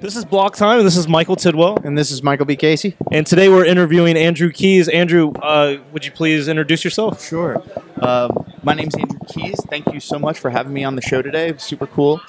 This 0.00 0.14
is 0.14 0.24
Block 0.24 0.54
Time, 0.54 0.78
and 0.78 0.86
this 0.86 0.96
is 0.96 1.08
Michael 1.08 1.34
Tidwell. 1.34 1.76
And 1.82 1.98
this 1.98 2.12
is 2.12 2.22
Michael 2.22 2.46
B. 2.46 2.54
Casey. 2.54 2.96
And 3.10 3.26
today 3.26 3.48
we're 3.48 3.64
interviewing 3.64 4.16
Andrew 4.16 4.52
Keys. 4.52 4.86
Andrew, 4.88 5.32
uh, 5.42 5.78
would 5.90 6.04
you 6.04 6.12
please 6.12 6.46
introduce 6.46 6.84
yourself? 6.84 7.24
Sure. 7.26 7.60
Um, 8.00 8.30
my 8.62 8.74
name's 8.74 8.94
Andrew 8.94 9.18
Keys. 9.26 9.60
Thank 9.68 9.92
you 9.92 9.98
so 9.98 10.16
much 10.16 10.38
for 10.38 10.50
having 10.50 10.72
me 10.72 10.84
on 10.84 10.94
the 10.94 11.02
show 11.02 11.20
today. 11.20 11.52
Super 11.58 11.88
cool 11.88 12.20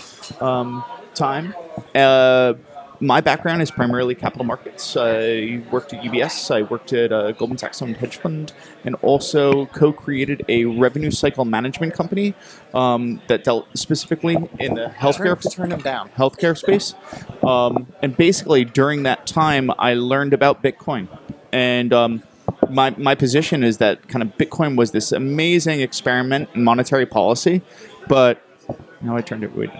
um, 0.41 0.83
time. 1.13 1.53
Uh, 1.93 2.55
my 3.01 3.21
background 3.21 3.61
is 3.61 3.71
primarily 3.71 4.15
capital 4.15 4.45
markets. 4.45 4.97
I 4.97 5.61
worked 5.71 5.93
at 5.93 6.03
UBS, 6.03 6.53
I 6.53 6.63
worked 6.63 6.91
at 6.93 7.11
a 7.11 7.33
Goldman 7.37 7.57
Sachs 7.57 7.81
owned 7.81 7.97
hedge 7.97 8.17
fund, 8.17 8.51
and 8.83 8.95
also 8.95 9.67
co 9.67 9.93
created 9.93 10.43
a 10.49 10.65
revenue 10.65 11.11
cycle 11.11 11.45
management 11.45 11.93
company 11.93 12.33
um, 12.73 13.21
that 13.27 13.43
dealt 13.43 13.67
specifically 13.77 14.35
in 14.59 14.75
the 14.75 14.93
healthcare, 14.97 15.41
Turn, 15.53 15.69
turn 15.69 15.79
down. 15.79 16.09
healthcare 16.09 16.57
space. 16.57 16.93
Um, 17.43 17.87
and 18.01 18.15
basically, 18.17 18.65
during 18.65 19.03
that 19.03 19.25
time, 19.25 19.71
I 19.79 19.93
learned 19.93 20.33
about 20.33 20.61
Bitcoin. 20.61 21.07
And 21.51 21.93
um, 21.93 22.23
my, 22.69 22.91
my 22.91 23.15
position 23.15 23.63
is 23.63 23.77
that 23.77 24.07
kind 24.07 24.21
of 24.21 24.37
Bitcoin 24.37 24.75
was 24.77 24.91
this 24.91 25.11
amazing 25.11 25.81
experiment 25.81 26.49
in 26.53 26.63
monetary 26.63 27.05
policy, 27.05 27.61
but 28.07 28.41
now 29.01 29.15
I 29.15 29.21
turned 29.21 29.43
it 29.43 29.55
weird. 29.55 29.71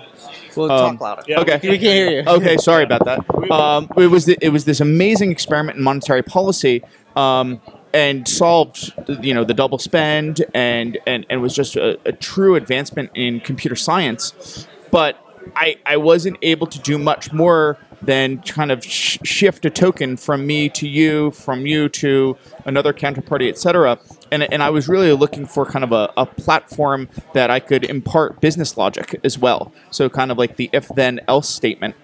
Well, 0.60 0.72
Um, 0.72 0.98
talk 0.98 1.02
louder. 1.02 1.24
Yeah, 1.28 1.40
okay. 1.42 1.60
We 1.64 1.78
can't 1.78 1.82
hear 1.82 2.10
you. 2.12 2.24
Okay, 2.28 2.58
sorry 2.58 2.84
about 2.84 3.06
that. 3.06 3.20
Um, 3.52 3.90
it 3.98 4.08
was 4.08 4.26
the, 4.26 4.38
it 4.42 4.50
was 4.50 4.66
this 4.66 4.80
amazing 4.82 5.32
experiment 5.32 5.78
in 5.78 5.84
monetary 5.84 6.22
policy, 6.24 6.84
um, 7.16 7.62
and 7.94 8.28
solved 8.28 8.94
you 9.22 9.34
know 9.34 9.44
the 9.44 9.54
double 9.54 9.80
spend 9.80 10.44
and 10.54 10.98
and, 11.08 11.26
and 11.30 11.42
was 11.42 11.56
just 11.56 11.76
a, 11.76 11.98
a 12.06 12.12
true 12.12 12.56
advancement 12.56 13.10
in 13.16 13.40
computer 13.40 13.76
science. 13.76 14.68
But 14.92 15.18
I 15.56 15.78
I 15.86 15.98
wasn't 15.98 16.38
able 16.42 16.68
to 16.68 16.80
do 16.80 16.98
much 16.98 17.32
more 17.34 17.78
than 18.02 18.42
kind 18.44 18.72
of 18.72 18.84
sh- 18.86 19.18
shift 19.24 19.66
a 19.66 19.70
token 19.70 20.16
from 20.18 20.48
me 20.48 20.70
to 20.70 20.88
you, 20.88 21.32
from 21.32 21.66
you 21.66 21.90
to 21.90 22.38
another 22.66 22.94
counterparty, 22.94 23.50
etc. 23.50 23.98
And, 24.32 24.44
and 24.44 24.62
I 24.62 24.70
was 24.70 24.88
really 24.88 25.12
looking 25.14 25.46
for 25.46 25.66
kind 25.66 25.84
of 25.84 25.92
a, 25.92 26.12
a 26.16 26.26
platform 26.26 27.10
that 27.34 27.50
I 27.50 27.60
could 27.60 27.84
impart 27.84 28.42
business 28.42 28.78
logic 28.78 29.20
as 29.24 29.38
well. 29.38 29.72
So 29.92 30.10
kind 30.10 30.32
of 30.32 30.38
like 30.38 30.56
the 30.56 30.70
if 30.74 30.88
then 30.90 31.20
else 31.28 31.50
statement 31.50 31.96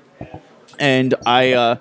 and 0.80 1.14
I 1.26 1.54
uh, 1.54 1.76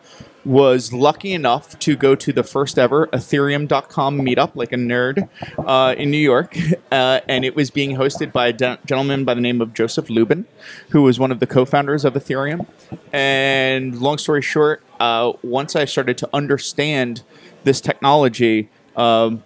was 0.45 0.93
lucky 0.93 1.33
enough 1.33 1.79
to 1.81 1.97
go 1.97 2.15
to 2.15 2.33
the 2.33 2.43
first 2.43 2.79
ever 2.79 3.07
Ethereum.com 3.09 4.21
meetup, 4.21 4.55
like 4.55 4.73
a 4.73 4.77
nerd, 4.77 5.29
uh, 5.59 5.95
in 5.97 6.11
New 6.11 6.19
York, 6.19 6.57
uh, 6.93 7.21
and 7.29 7.45
it 7.45 7.57
was 7.57 7.71
being 7.71 7.97
hosted 7.97 8.33
by 8.33 8.49
a 8.49 8.53
de- 8.53 8.79
gentleman 8.87 9.25
by 9.25 9.35
the 9.35 9.41
name 9.41 9.61
of 9.61 9.75
Joseph 9.75 10.11
Lubin, 10.11 10.47
who 10.91 11.03
was 11.03 11.19
one 11.19 11.33
of 11.33 11.41
the 11.41 11.47
co-founders 11.47 12.05
of 12.05 12.15
Ethereum. 12.15 12.67
And 13.13 14.01
long 14.01 14.19
story 14.19 14.43
short, 14.43 14.83
uh, 15.01 15.33
once 15.43 15.75
I 15.77 15.85
started 15.85 16.19
to 16.19 16.29
understand 16.33 17.23
this 17.65 17.81
technology 17.81 18.69
um, 18.97 19.43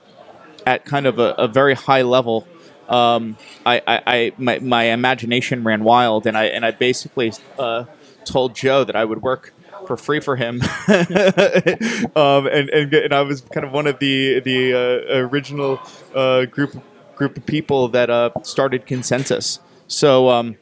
at 0.68 0.84
kind 0.84 1.06
of 1.06 1.18
a, 1.18 1.30
a 1.38 1.48
very 1.48 1.74
high 1.74 2.02
level. 2.02 2.46
Um, 2.90 3.38
I, 3.64 3.80
I, 3.86 4.02
I 4.06 4.32
my, 4.36 4.58
my 4.58 4.84
imagination 4.84 5.64
ran 5.64 5.82
wild, 5.82 6.26
and 6.26 6.36
I 6.36 6.44
and 6.44 6.64
I 6.64 6.72
basically 6.72 7.32
uh, 7.58 7.84
told 8.24 8.54
Joe 8.54 8.84
that 8.84 8.94
I 8.94 9.04
would 9.04 9.22
work 9.22 9.54
for 9.86 9.96
free 9.96 10.20
for 10.20 10.36
him, 10.36 10.60
um, 10.88 12.46
and, 12.46 12.68
and 12.68 12.92
and 12.92 13.12
I 13.14 13.22
was 13.22 13.40
kind 13.40 13.64
of 13.64 13.72
one 13.72 13.86
of 13.86 13.98
the 13.98 14.40
the 14.40 14.60
uh, 14.74 15.16
original 15.26 15.80
uh, 16.14 16.44
group 16.44 16.76
group 17.16 17.38
of 17.38 17.46
people 17.46 17.88
that 17.88 18.10
uh, 18.10 18.30
started 18.42 18.86
ConsenSys. 18.86 19.60
So 19.86 20.28
um, 20.28 20.56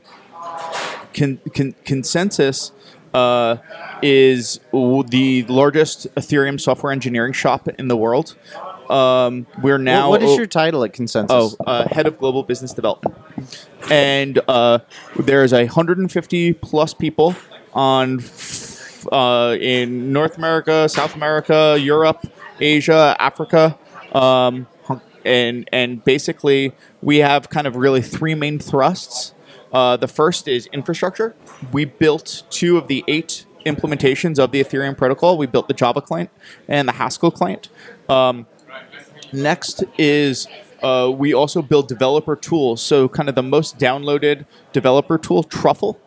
con, 1.15 1.41
con, 1.53 1.75
ConsenSys 1.85 2.71
uh, 3.13 3.57
is 4.03 4.61
the 4.73 5.45
largest 5.49 6.07
Ethereum 6.15 6.61
software 6.61 6.93
engineering 6.93 7.33
shop 7.33 7.67
in 7.69 7.89
the 7.89 7.97
world. 7.97 8.37
Um, 8.91 9.47
we're 9.63 9.79
now 9.79 10.11
what 10.11 10.23
is 10.23 10.31
o- 10.31 10.37
your 10.37 10.47
title 10.47 10.85
at 10.85 10.93
ConsenSys? 10.93 11.27
Oh, 11.31 11.53
uh, 11.67 11.89
head 11.89 12.07
of 12.07 12.19
global 12.19 12.43
business 12.43 12.73
development. 12.73 13.17
And 13.91 14.41
uh, 14.49 14.81
there's 15.19 15.53
a 15.53 15.65
150 15.65 16.53
plus 16.55 16.95
people 16.95 17.35
on 17.75 18.21
f- 18.21 19.07
uh, 19.13 19.57
in 19.61 20.13
North 20.13 20.37
America, 20.39 20.89
South 20.89 21.15
America, 21.15 21.77
Europe, 21.81 22.27
Asia, 22.61 23.17
Africa, 23.19 23.79
um, 24.13 24.67
and 25.25 25.69
and 25.73 26.05
basically 26.05 26.73
we 27.03 27.19
have 27.19 27.51
kind 27.51 27.67
of 27.67 27.77
really 27.77 28.03
three 28.03 28.35
main 28.35 28.59
thrusts. 28.59 29.33
Uh, 29.73 29.97
the 29.97 30.09
first 30.09 30.49
is 30.49 30.67
infrastructure. 30.73 31.35
We 31.73 31.85
built 31.85 32.45
two 32.51 32.79
of 32.79 32.87
the 32.89 33.05
eight 33.09 33.45
implementations 33.67 34.39
of 34.39 34.53
the 34.53 34.63
Ethereum 34.63 34.97
protocol. 34.97 35.37
We 35.37 35.47
built 35.47 35.67
the 35.69 35.75
Java 35.75 36.01
client 36.01 36.31
and 36.69 36.89
the 36.89 36.93
Haskell 36.93 37.33
client. 37.33 37.69
Um, 38.09 38.47
Next 39.37 39.85
is 39.99 40.49
uh, 40.83 41.13
we 41.15 41.35
also 41.35 41.61
build 41.61 41.89
developer 41.89 42.35
tools. 42.35 42.81
So, 42.81 43.07
kind 43.07 43.29
of 43.29 43.35
the 43.35 43.43
most 43.43 43.79
downloaded 43.79 44.47
developer 44.73 45.19
tool, 45.19 45.43
Truffle, 45.43 46.01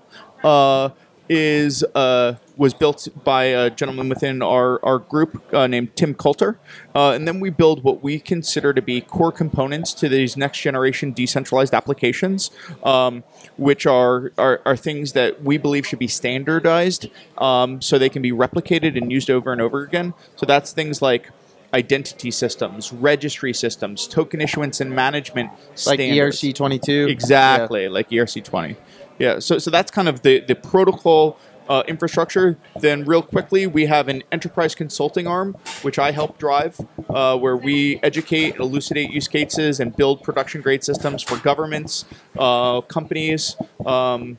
uh, 0.44 0.90
is 1.30 1.84
uh, 1.94 2.38
was 2.58 2.74
built 2.74 3.08
by 3.24 3.44
a 3.44 3.70
gentleman 3.70 4.10
within 4.10 4.42
our, 4.42 4.84
our 4.84 4.98
group 4.98 5.54
uh, 5.54 5.68
named 5.68 5.96
Tim 5.96 6.16
Coulter. 6.16 6.58
Uh, 6.96 7.12
and 7.12 7.28
then 7.28 7.40
we 7.40 7.52
build 7.52 7.84
what 7.84 8.02
we 8.02 8.20
consider 8.20 8.74
to 8.74 8.82
be 8.82 9.00
core 9.00 9.32
components 9.32 9.94
to 9.94 10.10
these 10.10 10.36
next 10.36 10.60
generation 10.60 11.14
decentralized 11.14 11.74
applications, 11.76 12.50
um, 12.84 13.24
which 13.58 13.86
are, 13.86 14.32
are, 14.40 14.60
are 14.66 14.76
things 14.76 15.14
that 15.14 15.44
we 15.44 15.58
believe 15.58 15.86
should 15.86 16.00
be 16.00 16.08
standardized 16.08 17.08
um, 17.38 17.80
so 17.80 18.00
they 18.00 18.10
can 18.10 18.24
be 18.24 18.32
replicated 18.32 18.98
and 18.98 19.12
used 19.12 19.30
over 19.30 19.52
and 19.52 19.62
over 19.62 19.84
again. 19.84 20.16
So, 20.36 20.48
that's 20.48 20.74
things 20.74 21.00
like 21.00 21.30
identity 21.74 22.32
systems, 22.32 22.92
registry 22.92 23.54
systems, 23.54 24.08
token 24.08 24.42
issuance 24.42 24.82
and 24.82 24.92
management 24.92 25.52
like 25.86 26.00
standards. 26.00 26.42
ERC 26.42 26.56
twenty 26.56 26.80
two. 26.80 27.08
Exactly, 27.10 27.88
like 27.90 28.10
ERC 28.10 28.44
twenty. 28.44 28.76
Yeah, 29.18 29.40
so 29.40 29.58
so 29.58 29.70
that's 29.70 29.92
kind 29.92 30.08
of 30.08 30.22
the 30.22 30.40
the 30.40 30.56
protocol 30.56 31.38
uh, 31.70 31.84
infrastructure. 31.88 32.58
Then, 32.80 33.06
real 33.06 33.22
quickly, 33.22 33.68
we 33.68 33.86
have 33.86 34.08
an 34.08 34.24
enterprise 34.32 34.74
consulting 34.74 35.28
arm, 35.28 35.56
which 35.84 36.00
I 36.00 36.12
help 36.12 36.38
drive, 36.40 36.80
uh, 37.10 37.38
where 37.38 37.56
we 37.56 38.00
educate, 38.02 38.54
and 38.54 38.62
elucidate 38.62 39.12
use 39.12 39.28
cases, 39.28 39.80
and 39.80 39.96
build 39.96 40.24
production 40.24 40.62
grade 40.62 40.84
systems 40.84 41.22
for 41.22 41.38
governments, 41.38 42.06
uh, 42.38 42.82
companies, 42.82 43.56
um, 43.86 44.38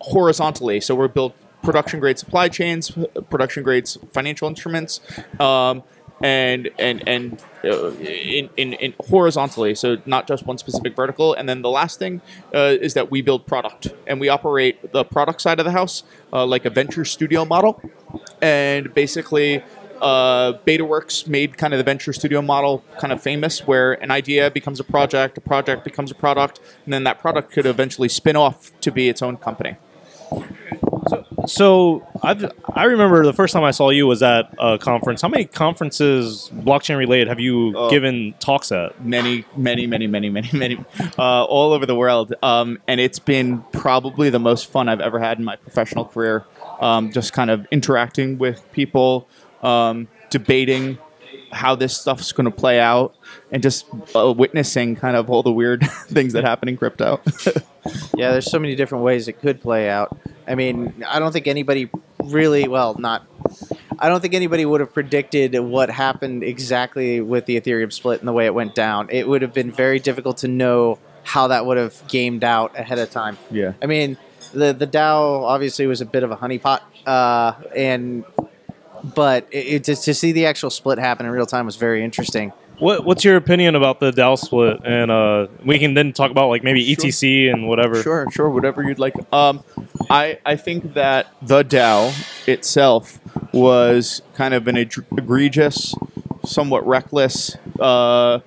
horizontally. 0.00 0.80
So 0.80 0.94
we're 0.94 1.08
built 1.08 1.34
production 1.62 1.98
grade 1.98 2.18
supply 2.18 2.48
chains, 2.48 2.92
production 3.30 3.62
grades 3.62 3.98
financial 4.12 4.46
instruments, 4.46 5.00
um, 5.40 5.82
and 6.22 6.70
and 6.78 7.06
and 7.06 7.42
uh, 7.64 7.90
in, 7.92 8.48
in, 8.56 8.72
in 8.74 8.94
horizontally. 9.08 9.74
So 9.74 9.96
not 10.06 10.26
just 10.26 10.46
one 10.46 10.58
specific 10.58 10.96
vertical. 10.96 11.34
And 11.34 11.48
then 11.48 11.62
the 11.62 11.70
last 11.70 11.98
thing 11.98 12.20
uh, 12.54 12.76
is 12.80 12.94
that 12.94 13.10
we 13.10 13.22
build 13.22 13.46
product 13.46 13.88
and 14.06 14.20
we 14.20 14.28
operate 14.28 14.92
the 14.92 15.04
product 15.04 15.40
side 15.40 15.58
of 15.58 15.64
the 15.64 15.72
house 15.72 16.04
uh, 16.32 16.46
like 16.46 16.64
a 16.64 16.70
venture 16.70 17.04
studio 17.04 17.44
model, 17.44 17.80
and 18.40 18.92
basically. 18.94 19.62
Uh, 19.98 20.52
BetaWorks 20.66 21.26
made 21.26 21.56
kind 21.56 21.72
of 21.72 21.78
the 21.78 21.82
venture 21.82 22.12
studio 22.12 22.42
model 22.42 22.84
kind 23.00 23.14
of 23.14 23.22
famous, 23.22 23.66
where 23.66 23.94
an 24.02 24.10
idea 24.10 24.50
becomes 24.50 24.78
a 24.78 24.84
project, 24.84 25.38
a 25.38 25.40
project 25.40 25.84
becomes 25.84 26.10
a 26.10 26.14
product, 26.14 26.60
and 26.84 26.92
then 26.92 27.04
that 27.04 27.18
product 27.18 27.50
could 27.50 27.64
eventually 27.64 28.10
spin 28.10 28.36
off 28.36 28.78
to 28.82 28.92
be 28.92 29.08
its 29.08 29.22
own 29.22 29.38
company. 29.38 29.76
So 31.46 32.06
I've, 32.22 32.50
I 32.74 32.84
remember 32.84 33.24
the 33.24 33.32
first 33.32 33.52
time 33.52 33.62
I 33.64 33.70
saw 33.70 33.90
you 33.90 34.06
was 34.06 34.22
at 34.22 34.52
a 34.58 34.78
conference. 34.78 35.22
How 35.22 35.28
many 35.28 35.44
conferences 35.44 36.50
blockchain 36.52 36.98
related 36.98 37.28
have 37.28 37.38
you 37.40 37.72
Oh. 37.76 37.90
given 37.90 38.34
talks 38.40 38.72
at? 38.72 39.04
many, 39.04 39.44
many, 39.56 39.86
many, 39.86 40.06
many, 40.06 40.28
many, 40.28 40.48
many, 40.52 40.84
uh, 41.18 41.44
all 41.44 41.72
over 41.72 41.86
the 41.86 41.94
world. 41.94 42.34
Um, 42.42 42.78
and 42.88 43.00
it's 43.00 43.18
been 43.18 43.62
probably 43.72 44.30
the 44.30 44.38
most 44.38 44.70
fun 44.70 44.88
I've 44.88 45.00
ever 45.00 45.18
had 45.20 45.38
in 45.38 45.44
my 45.44 45.56
professional 45.56 46.04
career. 46.04 46.44
Um, 46.80 47.12
just 47.12 47.32
kind 47.32 47.50
of 47.50 47.66
interacting 47.70 48.38
with 48.38 48.70
people, 48.72 49.28
um, 49.62 50.08
debating 50.30 50.98
how 51.52 51.74
this 51.76 51.96
stuff's 51.96 52.32
going 52.32 52.44
to 52.44 52.50
play 52.50 52.80
out, 52.80 53.14
and 53.52 53.62
just 53.62 53.86
uh, 54.14 54.32
witnessing 54.36 54.96
kind 54.96 55.16
of 55.16 55.30
all 55.30 55.42
the 55.42 55.52
weird 55.52 55.82
things 56.08 56.32
that 56.32 56.44
happen 56.44 56.68
in 56.68 56.76
crypto. 56.76 57.20
Yeah, 58.16 58.32
there's 58.32 58.50
so 58.50 58.58
many 58.58 58.74
different 58.74 59.04
ways 59.04 59.28
it 59.28 59.40
could 59.40 59.60
play 59.62 59.88
out. 59.88 60.18
I 60.46 60.54
mean, 60.54 61.04
I 61.06 61.18
don't 61.18 61.32
think 61.32 61.46
anybody 61.46 61.90
really, 62.24 62.68
well, 62.68 62.94
not. 62.98 63.26
I 63.98 64.08
don't 64.08 64.20
think 64.20 64.34
anybody 64.34 64.66
would 64.66 64.80
have 64.80 64.92
predicted 64.92 65.58
what 65.58 65.90
happened 65.90 66.44
exactly 66.44 67.20
with 67.20 67.46
the 67.46 67.60
Ethereum 67.60 67.92
split 67.92 68.20
and 68.20 68.28
the 68.28 68.32
way 68.32 68.46
it 68.46 68.54
went 68.54 68.74
down. 68.74 69.08
It 69.10 69.26
would 69.26 69.42
have 69.42 69.54
been 69.54 69.70
very 69.70 69.98
difficult 69.98 70.38
to 70.38 70.48
know 70.48 70.98
how 71.22 71.48
that 71.48 71.66
would 71.66 71.76
have 71.76 72.06
gamed 72.08 72.44
out 72.44 72.78
ahead 72.78 72.98
of 72.98 73.10
time. 73.10 73.38
yeah. 73.50 73.72
I 73.82 73.86
mean, 73.86 74.16
the 74.52 74.72
the 74.72 74.86
DAO 74.86 75.42
obviously 75.42 75.86
was 75.86 76.00
a 76.00 76.06
bit 76.06 76.22
of 76.22 76.30
a 76.30 76.36
honeypot, 76.36 76.80
uh, 77.06 77.54
and 77.74 78.24
but 79.02 79.46
it, 79.50 79.66
it, 79.66 79.84
just 79.84 80.04
to 80.04 80.14
see 80.14 80.32
the 80.32 80.46
actual 80.46 80.70
split 80.70 80.98
happen 80.98 81.26
in 81.26 81.32
real 81.32 81.46
time 81.46 81.66
was 81.66 81.76
very 81.76 82.04
interesting. 82.04 82.52
What 82.78 83.04
What's 83.04 83.24
your 83.24 83.36
opinion 83.36 83.74
about 83.74 84.00
the 84.00 84.10
DAO 84.10 84.38
split? 84.38 84.80
And 84.84 85.10
uh, 85.10 85.46
we 85.64 85.78
can 85.78 85.94
then 85.94 86.12
talk 86.12 86.30
about 86.30 86.48
like 86.48 86.62
maybe 86.62 86.84
ETC 86.84 87.52
and 87.52 87.68
whatever. 87.68 88.02
Sure, 88.02 88.30
sure, 88.30 88.50
whatever 88.50 88.82
you'd 88.82 88.98
like. 88.98 89.14
Um, 89.32 89.64
I 90.10 90.38
I 90.44 90.56
think 90.56 90.94
that 90.94 91.28
the 91.40 91.62
DAO 91.62 92.12
itself 92.46 93.18
was 93.52 94.20
kind 94.34 94.52
of 94.52 94.68
an 94.68 94.76
egregious, 94.76 95.94
somewhat 96.44 96.86
reckless, 96.86 97.56
uh, 97.80 98.40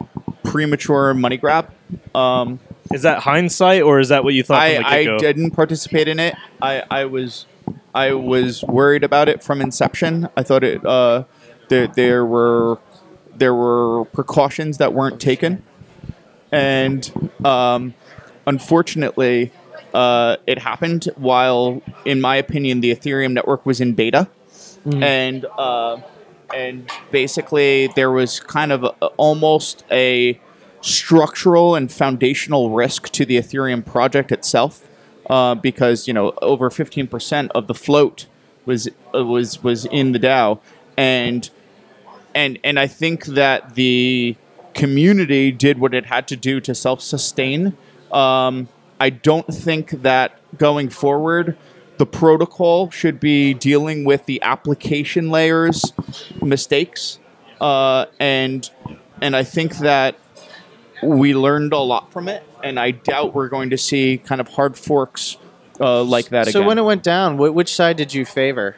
premature 0.44 1.14
money 1.14 1.38
grab. 1.38 1.72
Um, 2.14 2.60
Is 2.94 3.04
that 3.04 3.24
hindsight 3.24 3.82
or 3.84 4.00
is 4.00 4.10
that 4.10 4.24
what 4.24 4.34
you 4.34 4.44
thought 4.44 4.62
I, 4.62 4.78
the 4.78 4.88
I 4.88 5.18
didn't 5.18 5.52
participate 5.52 6.08
in 6.08 6.20
it. 6.20 6.36
I, 6.62 6.84
I 6.90 7.06
was 7.06 7.46
I 7.94 8.14
was 8.14 8.64
worried 8.64 9.04
about 9.04 9.30
it 9.30 9.44
from 9.44 9.62
inception. 9.62 10.30
I 10.36 10.44
thought 10.44 10.64
it 10.64 10.86
uh, 10.86 11.24
there 11.70 11.88
there 11.88 12.26
were 12.26 12.80
there 13.40 13.56
were 13.56 14.06
precautions 14.06 14.78
that 14.78 14.94
weren't 14.94 15.20
taken, 15.20 15.64
and 16.52 17.32
um, 17.46 17.94
unfortunately, 18.46 19.52
uh, 19.94 20.38
it 20.46 20.60
happened 20.60 21.10
while, 21.16 21.82
in 22.06 22.22
my 22.22 22.36
opinion, 22.36 22.82
the 22.82 22.94
Ethereum 22.94 23.34
network 23.34 23.66
was 23.66 23.82
in 23.82 23.94
beta, 23.94 24.28
and 25.04 25.46
uh, 25.58 25.98
and 26.54 26.90
basically 27.12 27.88
there 27.96 28.12
was 28.12 28.40
kind 28.40 28.72
of 28.72 28.84
a, 28.84 28.90
almost 29.18 29.84
a 29.92 30.40
structural 30.82 31.76
and 31.76 31.92
foundational 31.92 32.70
risk 32.72 33.10
to 33.10 33.26
the 33.26 33.38
Ethereum 33.38 33.86
project 33.86 34.32
itself, 34.32 34.88
uh, 35.30 35.56
because 35.56 36.08
you 36.08 36.14
know 36.14 36.34
over 36.42 36.70
fifteen 36.70 37.08
percent 37.08 37.52
of 37.56 37.68
the 37.68 37.74
float 37.74 38.28
was 38.66 38.88
uh, 39.16 39.26
was 39.26 39.64
was 39.64 39.86
in 39.86 40.12
the 40.12 40.20
DAO, 40.20 40.60
and 40.98 41.50
and 42.36 42.60
and 42.64 42.80
I 42.80 42.88
think 42.88 43.26
that 43.26 43.76
the 43.76 44.36
community 44.74 45.52
did 45.52 45.80
what 45.80 45.94
it 45.94 46.06
had 46.06 46.28
to 46.30 46.36
do 46.36 46.60
to 46.62 46.76
self 46.76 47.02
sustain. 47.02 47.78
Um, 48.12 48.70
I 49.00 49.10
don't 49.10 49.48
think 49.48 49.92
that 50.02 50.40
going 50.58 50.90
forward, 50.90 51.58
the 51.98 52.06
protocol 52.06 52.90
should 52.90 53.20
be 53.20 53.54
dealing 53.54 54.04
with 54.04 54.26
the 54.26 54.42
application 54.42 55.30
layers 55.30 55.94
mistakes, 56.42 57.20
uh, 57.62 58.06
and 58.20 58.70
and 59.22 59.36
I 59.36 59.44
think 59.44 59.78
that 59.78 60.16
we 61.02 61.34
learned 61.34 61.74
a 61.74 61.80
lot 61.80 62.12
from 62.12 62.28
it, 62.28 62.44
and 62.64 62.80
I 62.80 62.92
doubt 62.92 63.34
we're 63.34 63.50
going 63.50 63.70
to 63.70 63.78
see 63.78 64.18
kind 64.18 64.42
of 64.42 64.50
hard 64.50 64.78
forks 64.78 65.38
uh, 65.80 66.04
like 66.04 66.30
that 66.30 66.46
So 66.46 66.50
again. 66.50 66.62
So 66.62 66.68
when 66.68 66.78
it 66.78 66.84
went 66.84 67.04
down, 67.04 67.38
wh- 67.38 67.54
which 67.54 67.74
side 67.74 67.98
did 67.98 68.14
you 68.14 68.26
favor? 68.26 68.76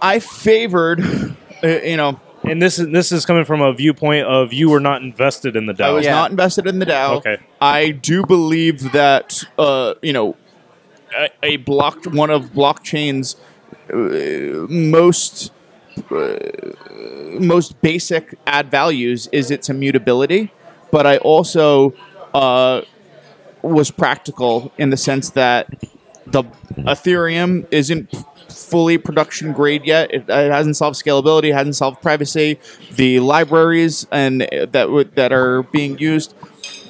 I 0.00 0.20
favored, 0.20 1.36
you 1.62 1.96
know, 1.96 2.20
and 2.44 2.60
this 2.62 2.78
is 2.78 2.88
this 2.88 3.12
is 3.12 3.24
coming 3.26 3.44
from 3.44 3.60
a 3.62 3.72
viewpoint 3.72 4.26
of 4.26 4.52
you 4.52 4.70
were 4.70 4.80
not 4.80 5.02
invested 5.02 5.56
in 5.56 5.66
the 5.66 5.72
DAO. 5.72 5.84
I 5.84 5.90
was 5.92 6.04
Yeah. 6.04 6.12
not 6.12 6.30
invested 6.30 6.66
in 6.66 6.78
the 6.78 6.86
DAO. 6.86 7.16
Okay. 7.16 7.38
I 7.60 7.90
do 7.90 8.24
believe 8.24 8.92
that 8.92 9.42
uh, 9.58 9.94
you 10.02 10.12
know 10.12 10.36
a, 11.16 11.28
a 11.42 11.56
block 11.58 12.04
one 12.06 12.30
of 12.30 12.52
blockchain's 12.52 13.36
uh, 13.92 14.66
most 14.72 15.50
uh, 16.10 16.36
most 17.40 17.80
basic 17.80 18.38
add 18.46 18.70
values 18.70 19.28
is 19.32 19.50
its 19.50 19.68
immutability, 19.68 20.52
but 20.90 21.06
I 21.06 21.16
also 21.18 21.94
uh, 22.34 22.82
was 23.62 23.90
practical 23.90 24.72
in 24.78 24.90
the 24.90 24.96
sense 24.96 25.30
that 25.30 25.68
the 26.26 26.44
Ethereum 26.78 27.66
isn't 27.70 28.12
fully 28.48 28.98
production 28.98 29.52
grade 29.52 29.84
yet. 29.84 30.12
It, 30.12 30.24
it 30.28 30.52
hasn't 30.52 30.76
solved 30.76 30.96
scalability, 30.96 31.50
it 31.50 31.54
hasn't 31.54 31.76
solved 31.76 32.02
privacy. 32.02 32.58
The 32.94 33.20
libraries 33.20 34.06
and 34.10 34.42
that 34.50 34.90
would 34.90 35.14
that 35.16 35.32
are 35.32 35.62
being 35.62 35.98
used 35.98 36.34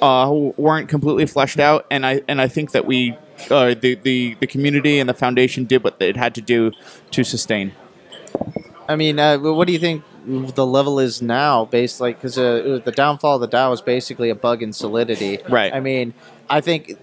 uh, 0.01 0.31
weren't 0.57 0.89
completely 0.89 1.25
fleshed 1.25 1.59
out, 1.59 1.85
and 1.89 2.05
I 2.05 2.21
and 2.27 2.41
I 2.41 2.47
think 2.47 2.71
that 2.71 2.85
we. 2.85 3.17
Uh, 3.51 3.75
the, 3.75 3.93
the 3.93 4.35
the 4.39 4.47
community 4.47 4.97
and 4.97 5.07
the 5.07 5.13
foundation 5.13 5.65
did 5.65 5.83
what 5.83 6.01
it 6.01 6.17
had 6.17 6.33
to 6.33 6.41
do 6.41 6.71
to 7.11 7.23
sustain. 7.23 7.71
I 8.89 8.95
mean, 8.95 9.19
uh, 9.19 9.37
what 9.37 9.67
do 9.67 9.73
you 9.73 9.79
think 9.79 10.03
the 10.25 10.65
level 10.65 10.99
is 10.99 11.21
now? 11.21 11.65
Based 11.65 12.01
like 12.01 12.17
because 12.17 12.37
uh, 12.37 12.81
the 12.83 12.91
downfall 12.91 13.35
of 13.35 13.41
the 13.41 13.47
DAO 13.47 13.73
is 13.73 13.81
basically 13.81 14.31
a 14.31 14.35
bug 14.35 14.63
in 14.63 14.73
Solidity. 14.73 15.39
Right. 15.49 15.73
I 15.73 15.79
mean, 15.79 16.15
I 16.49 16.61
think, 16.61 16.97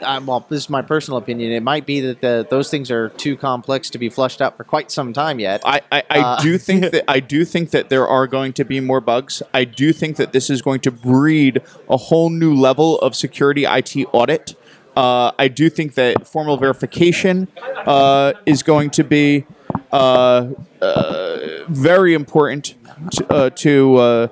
uh, 0.00 0.20
well, 0.24 0.46
this 0.48 0.64
is 0.64 0.70
my 0.70 0.82
personal 0.82 1.18
opinion. 1.18 1.52
It 1.52 1.62
might 1.62 1.86
be 1.86 2.00
that 2.00 2.20
the, 2.20 2.46
those 2.48 2.70
things 2.70 2.90
are 2.90 3.08
too 3.10 3.36
complex 3.36 3.90
to 3.90 3.98
be 3.98 4.08
flushed 4.08 4.40
out 4.40 4.56
for 4.56 4.64
quite 4.64 4.90
some 4.90 5.12
time 5.12 5.38
yet. 5.40 5.62
I, 5.64 5.80
I, 5.90 6.02
I 6.10 6.18
Uh, 6.20 6.42
do 6.42 6.58
think 6.58 6.82
that 6.92 7.04
I 7.08 7.20
do 7.20 7.44
think 7.44 7.70
that 7.70 7.88
there 7.88 8.06
are 8.06 8.26
going 8.26 8.52
to 8.54 8.64
be 8.64 8.80
more 8.80 9.00
bugs. 9.00 9.42
I 9.52 9.64
do 9.64 9.92
think 9.92 10.16
that 10.16 10.32
this 10.32 10.50
is 10.50 10.62
going 10.62 10.80
to 10.80 10.90
breed 10.90 11.62
a 11.88 11.96
whole 11.96 12.30
new 12.30 12.54
level 12.54 12.98
of 13.00 13.14
security 13.14 13.64
IT 13.64 13.96
audit. 14.12 14.54
Uh, 14.96 15.30
I 15.38 15.48
do 15.48 15.68
think 15.68 15.94
that 15.94 16.26
formal 16.26 16.56
verification 16.56 17.48
uh, 17.86 18.32
is 18.46 18.62
going 18.62 18.90
to 18.90 19.04
be 19.04 19.44
uh, 19.92 20.48
uh, 20.80 21.38
very 21.68 22.14
important 22.14 22.74
to 23.12 23.26
uh, 23.30 23.50
to, 23.50 23.96
uh, 23.96 24.28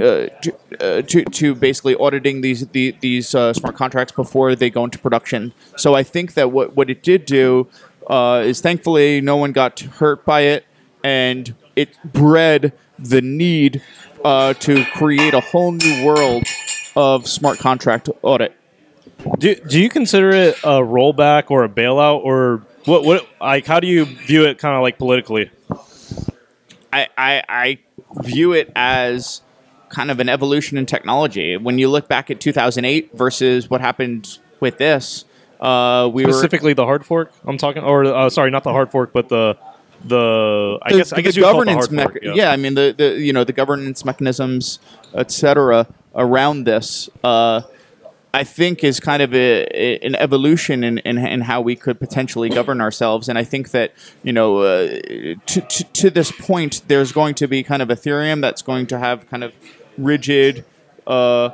to, 0.00 0.54
uh, 0.80 1.02
to 1.02 1.24
to 1.24 1.54
basically 1.54 1.94
auditing 1.96 2.40
these 2.40 2.66
the, 2.68 2.94
these 3.00 3.34
uh, 3.34 3.52
smart 3.52 3.76
contracts 3.76 4.12
before 4.12 4.54
they 4.54 4.70
go 4.70 4.84
into 4.84 4.98
production. 4.98 5.52
So 5.76 5.94
I 5.94 6.02
think 6.02 6.34
that 6.34 6.50
what 6.50 6.76
what 6.76 6.90
it 6.90 7.02
did 7.02 7.24
do 7.24 7.68
uh, 8.06 8.42
is 8.44 8.60
thankfully 8.60 9.20
no 9.20 9.36
one 9.36 9.52
got 9.52 9.80
hurt 9.80 10.24
by 10.24 10.40
it, 10.42 10.64
and 11.04 11.54
it 11.76 11.96
bred 12.04 12.72
the 12.98 13.20
need 13.20 13.82
uh, 14.24 14.54
to 14.54 14.84
create 14.94 15.34
a 15.34 15.40
whole 15.40 15.72
new 15.72 16.04
world 16.04 16.44
of 16.96 17.26
smart 17.26 17.58
contract 17.58 18.08
audit. 18.22 18.56
Do, 19.38 19.54
do 19.54 19.80
you 19.80 19.88
consider 19.88 20.30
it 20.30 20.56
a 20.58 20.80
rollback 20.80 21.50
or 21.50 21.64
a 21.64 21.68
bailout 21.68 22.24
or 22.24 22.62
what? 22.86 23.04
What 23.04 23.28
like 23.40 23.66
how 23.66 23.80
do 23.80 23.86
you 23.86 24.04
view 24.06 24.46
it? 24.46 24.58
Kind 24.58 24.74
of 24.74 24.82
like 24.82 24.98
politically. 24.98 25.50
I, 26.92 27.06
I, 27.16 27.42
I 27.48 27.78
view 28.22 28.52
it 28.52 28.72
as 28.74 29.42
kind 29.90 30.10
of 30.10 30.18
an 30.20 30.28
evolution 30.28 30.78
in 30.78 30.86
technology. 30.86 31.56
When 31.56 31.78
you 31.78 31.88
look 31.88 32.08
back 32.08 32.30
at 32.30 32.40
2008 32.40 33.10
versus 33.12 33.68
what 33.68 33.80
happened 33.80 34.38
with 34.60 34.78
this, 34.78 35.24
uh, 35.60 36.08
we 36.12 36.24
were 36.24 36.32
Specifically, 36.32 36.72
the 36.72 36.84
hard 36.86 37.04
fork. 37.04 37.32
I'm 37.44 37.58
talking, 37.58 37.82
or 37.82 38.04
uh, 38.06 38.30
sorry, 38.30 38.50
not 38.50 38.64
the 38.64 38.72
hard 38.72 38.90
fork, 38.90 39.12
but 39.12 39.28
the 39.28 39.58
the. 40.04 40.78
I 40.82 40.92
the- 40.92 40.96
guess 40.98 41.12
I 41.12 41.20
guess 41.20 41.34
the 41.34 41.42
governance 41.42 41.86
hard 41.88 42.12
fork, 42.12 42.22
mech- 42.24 42.34
yeah. 42.34 42.50
I 42.50 42.56
mean 42.56 42.74
the, 42.74 42.94
the 42.96 43.20
you 43.20 43.32
know 43.34 43.44
the 43.44 43.52
governance 43.52 44.02
mechanisms, 44.04 44.78
etc. 45.14 45.86
around 46.14 46.64
this. 46.64 47.10
Uh, 47.22 47.60
I 48.32 48.44
think 48.44 48.84
is 48.84 49.00
kind 49.00 49.22
of 49.22 49.34
a, 49.34 49.66
a- 49.74 49.98
an 50.06 50.14
evolution 50.14 50.84
in, 50.84 50.98
in, 50.98 51.18
in 51.18 51.40
how 51.42 51.60
we 51.60 51.74
could 51.74 51.98
potentially 51.98 52.48
govern 52.48 52.80
ourselves, 52.80 53.28
and 53.28 53.36
I 53.36 53.42
think 53.44 53.72
that 53.72 53.92
you 54.22 54.32
know 54.32 54.58
uh, 54.60 54.88
to, 55.46 55.60
to 55.60 55.84
to 55.84 56.10
this 56.10 56.32
point, 56.32 56.82
there's 56.88 57.12
going 57.12 57.34
to 57.34 57.48
be 57.48 57.62
kind 57.62 57.82
of 57.82 57.88
Ethereum 57.88 58.40
that's 58.40 58.62
going 58.62 58.86
to 58.86 58.98
have 58.98 59.28
kind 59.28 59.42
of 59.44 59.52
rigid. 60.04 60.64
Uh, 61.06 61.50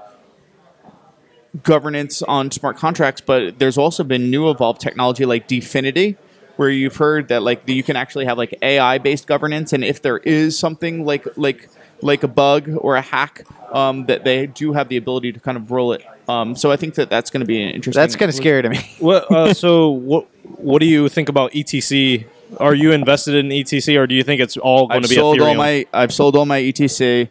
governance 1.62 2.22
on 2.22 2.50
smart 2.50 2.76
contracts, 2.76 3.20
but 3.20 3.58
there's 3.58 3.78
also 3.78 4.04
been 4.04 4.30
new 4.30 4.50
evolved 4.50 4.80
technology 4.80 5.24
like 5.24 5.48
DFINITY, 5.48 6.16
where 6.56 6.68
you've 6.68 6.96
heard 6.96 7.28
that 7.28 7.42
like 7.42 7.68
you 7.68 7.82
can 7.82 7.96
actually 7.96 8.24
have 8.26 8.38
like 8.38 8.56
AI 8.62 8.98
based 8.98 9.26
governance, 9.26 9.72
and 9.72 9.84
if 9.84 10.02
there 10.02 10.18
is 10.18 10.58
something 10.58 11.04
like 11.04 11.26
like 11.36 11.68
like 12.02 12.22
a 12.22 12.28
bug 12.28 12.70
or 12.78 12.96
a 12.96 13.00
hack, 13.00 13.44
um, 13.72 14.06
that 14.06 14.24
they 14.24 14.46
do 14.46 14.72
have 14.72 14.88
the 14.88 14.96
ability 14.96 15.32
to 15.32 15.40
kind 15.40 15.56
of 15.56 15.70
roll 15.70 15.92
it. 15.92 16.04
Um, 16.28 16.56
so 16.56 16.70
I 16.70 16.76
think 16.76 16.94
that 16.94 17.08
that's 17.08 17.30
going 17.30 17.40
to 17.40 17.46
be 17.46 17.62
an 17.62 17.70
interesting. 17.70 18.00
That's 18.00 18.16
kind 18.16 18.28
of 18.28 18.34
scary 18.34 18.62
to 18.62 18.70
me. 18.70 18.90
What? 18.98 19.30
Uh, 19.30 19.54
so 19.54 19.90
what? 19.90 20.26
What 20.42 20.80
do 20.80 20.86
you 20.86 21.08
think 21.08 21.28
about 21.28 21.52
ETC? 21.52 22.26
Are 22.58 22.74
you 22.74 22.92
invested 22.92 23.34
in 23.34 23.48
ETC, 23.48 23.98
or 23.98 24.06
do 24.06 24.14
you 24.14 24.22
think 24.22 24.40
it's 24.40 24.56
all 24.56 24.86
going 24.86 24.98
I've 24.98 25.02
to 25.04 25.08
be 25.08 25.14
sold 25.16 25.38
Ethereum? 25.38 25.48
all 25.48 25.54
my 25.54 25.86
I've 25.92 26.12
sold 26.12 26.36
all 26.36 26.46
my 26.46 26.60
ETC. 26.60 27.28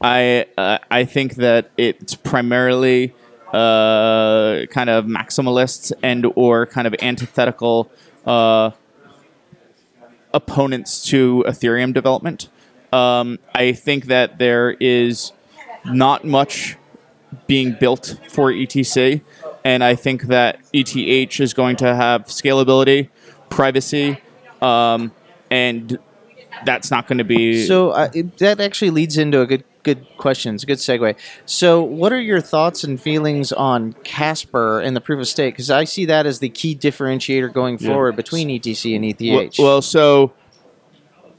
I 0.00 0.46
uh, 0.56 0.78
I 0.90 1.04
think 1.04 1.36
that 1.36 1.70
it's 1.76 2.14
primarily 2.14 3.14
uh, 3.52 4.66
kind 4.70 4.90
of 4.90 5.06
maximalist 5.06 5.92
and 6.02 6.26
or 6.34 6.66
kind 6.66 6.86
of 6.86 6.94
antithetical 7.00 7.90
uh, 8.26 8.72
opponents 10.34 11.04
to 11.06 11.44
Ethereum 11.46 11.94
development. 11.94 12.48
Um, 12.92 13.38
I 13.54 13.72
think 13.72 14.06
that 14.06 14.38
there 14.38 14.72
is 14.72 15.32
not 15.84 16.24
much 16.24 16.76
being 17.46 17.76
built 17.78 18.18
for 18.28 18.52
ETC, 18.52 19.22
and 19.64 19.82
I 19.82 19.94
think 19.94 20.22
that 20.24 20.60
ETH 20.72 21.40
is 21.40 21.54
going 21.54 21.76
to 21.76 21.94
have 21.94 22.26
scalability, 22.26 23.08
privacy, 23.50 24.20
um, 24.60 25.12
and 25.50 25.98
that's 26.64 26.90
not 26.90 27.06
going 27.06 27.18
to 27.18 27.24
be. 27.24 27.66
So 27.66 27.90
uh, 27.90 28.10
it, 28.14 28.38
that 28.38 28.60
actually 28.60 28.90
leads 28.90 29.16
into 29.18 29.40
a 29.40 29.46
good 29.46 29.64
good 29.86 30.04
question. 30.18 30.56
It's 30.56 30.64
a 30.64 30.66
good 30.66 30.78
segue. 30.78 31.16
So, 31.46 31.80
what 31.80 32.12
are 32.12 32.20
your 32.20 32.40
thoughts 32.40 32.82
and 32.82 33.00
feelings 33.00 33.52
on 33.52 33.92
Casper 34.02 34.80
and 34.80 34.96
the 34.96 35.00
proof 35.00 35.20
of 35.20 35.28
stake? 35.28 35.54
Because 35.54 35.70
I 35.70 35.84
see 35.84 36.04
that 36.06 36.26
as 36.26 36.40
the 36.40 36.48
key 36.48 36.74
differentiator 36.74 37.52
going 37.52 37.78
Yeah. 37.80 37.90
forward 37.90 38.16
between 38.16 38.48
ETC 38.48 38.96
and 38.96 39.04
ETH. 39.04 39.20
Well, 39.58 39.66
well, 39.66 39.82
so 39.82 40.32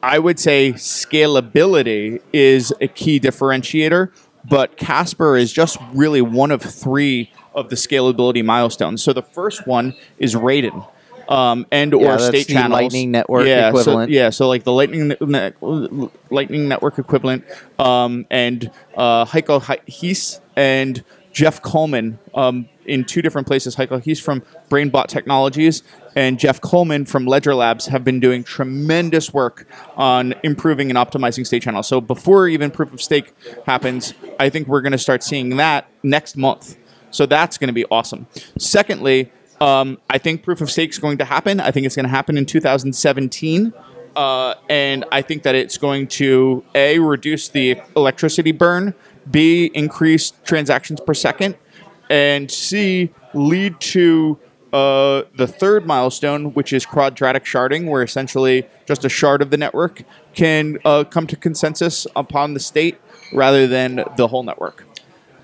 I 0.02 0.18
would 0.18 0.40
say 0.40 0.74
scalability 0.74 2.22
is 2.32 2.74
a 2.80 2.88
key 2.88 3.20
differentiator, 3.20 4.12
but 4.50 4.78
Casper 4.78 5.36
is 5.36 5.52
just 5.52 5.78
really 5.94 6.22
one 6.22 6.52
of 6.52 6.62
three 6.62 7.32
of 7.54 7.70
the 7.70 7.76
scalability 7.76 8.46
milestones. 8.46 9.04
So 9.04 9.12
the 9.12 9.24
first 9.24 9.68
one 9.68 9.94
is 10.20 10.36
Raiden. 10.36 10.88
Um, 11.30 11.66
and 11.72 11.94
or 11.94 12.20
state 12.20 12.48
channels. 12.48 12.72
Lightning 12.72 13.12
Network 13.12 13.48
yeah, 13.48 13.72
so- 13.72 13.80
equivalent. 13.80 14.12
yeah, 14.12 14.30
so 14.30 14.48
like 14.48 14.64
the 14.64 14.72
Lightning 14.72 15.16
Net- 15.20 15.56
Lightning 16.30 16.68
Network 16.68 16.98
equivalent, 17.00 17.44
um, 17.80 18.26
and 18.30 18.72
uh, 18.96 19.26
Heiko 19.26 19.80
Hees 19.88 20.40
and 20.56 21.04
Jeff 21.34 21.62
Coleman 21.62 22.18
um, 22.34 22.68
in 22.86 23.04
two 23.06 23.22
different 23.22 23.46
places. 23.46 23.76
Heiko 23.76 24.02
Hees 24.02 24.20
from 24.20 24.42
BrainBot 24.70 25.08
Technologies 25.08 25.84
and 26.18 26.40
Jeff 26.40 26.60
Coleman 26.62 27.06
from 27.06 27.28
Ledger 27.28 27.54
Labs 27.54 27.86
have 27.86 28.04
been 28.04 28.20
doing 28.20 28.44
tremendous 28.44 29.32
work 29.32 29.68
on 29.96 30.34
improving 30.42 30.90
and 30.90 30.98
optimizing 30.98 31.46
state 31.46 31.62
channels. 31.62 31.88
So 31.88 32.02
before 32.02 32.48
even 32.48 32.72
proof 32.72 32.92
of 32.92 33.00
stake 33.04 33.36
happens, 33.68 34.16
I 34.40 34.50
think 34.50 34.68
we're 34.68 34.82
going 34.82 34.94
to 34.94 34.98
start 34.98 35.22
seeing 35.22 35.58
that 35.58 35.88
next 36.02 36.36
month. 36.36 36.76
So 37.12 37.28
that's 37.28 37.60
going 37.60 37.68
to 37.68 37.74
be 37.74 37.86
awesome. 37.92 38.26
Secondly, 38.58 39.32
um, 39.60 39.98
I 40.10 40.18
think 40.18 40.44
proof 40.44 40.62
of 40.62 40.70
stake 40.70 40.92
is 40.92 41.00
going 41.00 41.18
to 41.20 41.26
happen. 41.26 41.60
I 41.60 41.72
think 41.72 41.86
it's 41.86 41.96
going 41.96 42.06
to 42.06 42.10
happen 42.10 42.38
in 42.38 42.46
2017. 42.46 43.74
Uh, 44.16 44.56
and 44.68 45.06
I 45.12 45.22
think 45.22 45.44
that 45.44 45.54
it's 45.54 45.78
going 45.78 46.08
to 46.08 46.64
A, 46.74 46.98
reduce 46.98 47.50
the 47.50 47.80
electricity 47.96 48.52
burn, 48.52 48.96
B, 49.30 49.70
increase 49.76 50.32
transactions 50.44 51.00
per 51.00 51.14
second, 51.14 51.56
and 52.10 52.50
C, 52.50 53.12
lead 53.36 53.80
to 53.80 54.40
uh, 54.74 55.22
the 55.36 55.46
third 55.46 55.86
milestone, 55.86 56.54
which 56.54 56.74
is 56.74 56.86
quadratic 56.86 57.44
sharding, 57.44 57.90
where 57.90 58.02
essentially 58.02 58.68
just 58.88 59.06
a 59.06 59.10
shard 59.10 59.44
of 59.44 59.52
the 59.52 59.58
network 59.58 60.02
can 60.34 60.80
uh, 60.84 61.04
come 61.04 61.28
to 61.28 61.36
consensus 61.36 62.08
upon 62.16 62.56
the 62.56 62.60
state 62.60 62.98
rather 63.32 63.68
than 63.68 64.04
the 64.18 64.28
whole 64.28 64.44
network. 64.44 64.87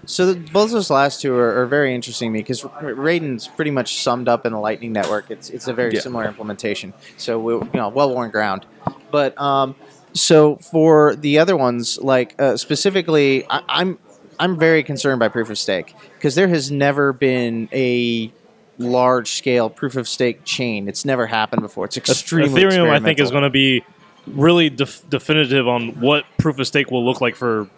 So 0.06 0.34
the, 0.34 0.40
both 0.52 0.72
those 0.72 0.90
last 0.90 1.22
two 1.22 1.34
are, 1.36 1.62
are 1.62 1.66
very 1.66 1.96
interesting 1.96 2.30
to 2.30 2.34
me 2.34 2.40
because 2.40 2.62
Raiden's 2.62 3.48
pretty 3.48 3.72
much 3.72 4.02
summed 4.04 4.28
up 4.28 4.46
in 4.46 4.52
the 4.52 4.60
Lightning 4.60 4.92
Network. 4.92 5.32
It's 5.32 5.50
it's 5.50 5.68
a 5.68 5.74
very 5.74 5.94
Yeah. 5.94 6.02
similar 6.02 6.26
implementation. 6.26 6.94
So 7.18 7.40
we, 7.40 7.54
you 7.54 7.70
know, 7.74 7.90
well 7.90 8.14
worn 8.14 8.30
ground. 8.32 8.66
But 9.12 9.40
um, 9.40 9.76
so 10.14 10.58
for 10.58 11.16
the 11.16 11.40
other 11.40 11.56
ones, 11.56 12.00
like 12.02 12.36
uh, 12.40 12.58
specifically, 12.58 13.46
I, 13.50 13.62
I'm 13.70 13.98
I'm 14.40 14.58
very 14.60 14.84
concerned 14.84 15.20
by 15.20 15.30
proof 15.30 15.50
of 15.50 15.58
stake 15.58 15.96
because 16.18 16.36
there 16.36 16.48
has 16.50 16.70
never 16.72 17.14
been 17.14 17.70
a 17.72 18.32
large 18.80 19.32
scale 19.34 19.70
proof 19.70 19.96
of 19.96 20.08
stake 20.08 20.44
chain. 20.44 20.88
It's 20.88 21.06
never 21.06 21.28
happened 21.28 21.62
before. 21.62 21.86
It's 21.86 21.96
extremely 21.98 22.62
Ethereum, 22.62 22.90
I 22.90 23.00
think, 23.00 23.20
is 23.20 23.32
going 23.32 23.44
to 23.44 23.50
be 23.50 23.84
really 24.28 24.70
def- 24.70 25.08
definitive 25.10 25.68
on 25.68 26.00
what 26.02 26.26
proof 26.38 26.58
of 26.60 26.66
stake 26.68 26.90
will 26.92 27.06
look 27.06 27.22
like 27.22 27.36
for 27.36 27.70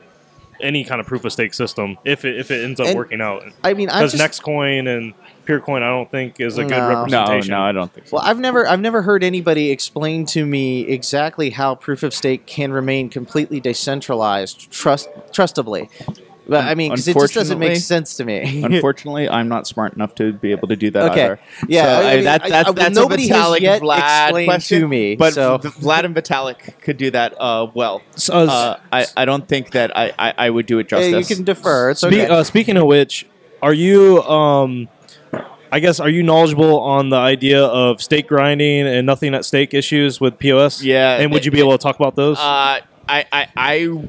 any 0.62 0.84
kind 0.84 1.02
of 1.02 1.08
proof 1.08 1.26
of 1.26 1.32
stake 1.34 1.54
system 1.54 1.98
if 2.06 2.26
it 2.26 2.38
if 2.40 2.52
it 2.52 2.64
ends 2.64 2.80
up 2.80 2.88
And 2.88 2.96
working 2.96 3.22
out. 3.22 3.44
I 3.64 3.74
mean, 3.74 3.90
I'm 3.90 4.00
Because 4.06 4.14
just, 4.14 4.42
Nextcoin 4.42 4.88
and 4.88 5.14
Peercoin, 5.46 5.84
I 5.84 5.90
don't 5.90 6.10
think 6.10 6.40
is 6.40 6.58
a 6.58 6.64
good 6.64 6.72
No. 6.72 6.88
representation. 6.90 7.54
I 7.54 7.72
don't 7.72 7.94
think 7.94 8.08
so. 8.08 8.18
Well, 8.18 8.26
I've 8.26 8.40
never 8.40 8.68
I've 8.68 8.80
never 8.80 9.02
heard 9.04 9.24
anybody 9.24 9.70
explain 9.72 10.26
to 10.28 10.46
me 10.46 10.82
exactly 10.88 11.52
how 11.52 11.76
proof 11.76 12.04
of 12.04 12.14
stake 12.14 12.46
can 12.48 12.72
remain 12.72 13.10
completely 13.10 13.60
decentralized, 13.60 14.72
trust 14.72 15.10
trustably. 15.32 15.90
But 16.48 16.66
I 16.66 16.76
mean, 16.76 16.92
'cause 16.92 17.08
it 17.08 17.14
just 17.18 17.34
doesn't 17.34 17.58
make 17.58 17.78
sense 17.78 18.18
to 18.18 18.26
me. 18.26 18.62
Unfortunately, 18.64 19.28
I'm 19.28 19.48
not 19.50 19.66
smart 19.68 19.94
enough 19.96 20.14
to 20.16 20.32
be 20.34 20.52
able 20.52 20.68
to 20.68 20.76
do 20.76 20.92
that 20.92 21.12
Okay. 21.12 21.24
either. 21.24 21.40
Yeah, 21.68 21.84
So, 22.02 22.08
I 22.08 22.16
mean, 22.16 22.24
that, 22.26 22.44
I- 22.46 22.50
that's 22.50 22.70
I- 22.70 22.72
that's 22.74 22.96
nobody 22.96 23.30
a 23.30 23.34
has 23.36 23.46
Vitalik 23.46 23.60
yet 23.62 23.82
Vlad 23.82 24.24
explained 24.26 24.48
question 24.50 24.82
to 24.82 24.88
me, 24.88 25.16
but 25.16 25.34
so- 25.34 25.58
Vlad 25.58 26.04
and 26.06 26.16
Vitalik 26.16 26.80
could 26.82 26.98
do 26.98 27.10
that 27.12 27.34
uh, 27.40 27.68
well. 27.74 28.02
So, 28.16 28.34
uh, 28.34 28.46
Uh, 28.46 28.76
I, 28.94 29.06
I 29.18 29.26
don't 29.26 29.48
think 29.48 29.72
that 29.72 29.98
I, 29.98 30.12
I, 30.20 30.34
I 30.38 30.50
would 30.52 30.66
do 30.68 30.78
it 30.80 30.88
Yeah, 30.92 31.00
justice. 31.00 31.30
you 31.30 31.36
can 31.36 31.46
defer. 31.46 31.90
It's 31.92 32.02
Spe- 32.02 32.08
okay. 32.08 32.28
uh, 32.28 32.44
speaking 32.44 32.78
of 32.78 32.86
which, 32.86 33.26
are 33.64 33.74
you? 33.74 34.22
Um, 34.24 34.88
I 35.72 35.80
guess 35.80 36.00
are 36.00 36.10
you 36.10 36.24
knowledgeable 36.24 36.80
on 36.80 37.10
the 37.10 37.18
idea 37.18 37.62
of 37.66 38.02
stake 38.02 38.28
grinding 38.28 38.88
and 38.88 39.06
nothing 39.06 39.34
at 39.34 39.44
stake 39.46 39.74
issues 39.74 40.22
with 40.22 40.38
POS? 40.38 40.84
Yeah, 40.84 41.16
and 41.18 41.32
would 41.34 41.44
you 41.44 41.52
be 41.52 41.60
able 41.60 41.72
to 41.72 41.78
talk 41.80 41.96
about 42.00 42.16
those? 42.16 42.38
Uh, 42.38 42.80
I, 43.10 43.26
I, 43.34 43.48
I 43.58 44.00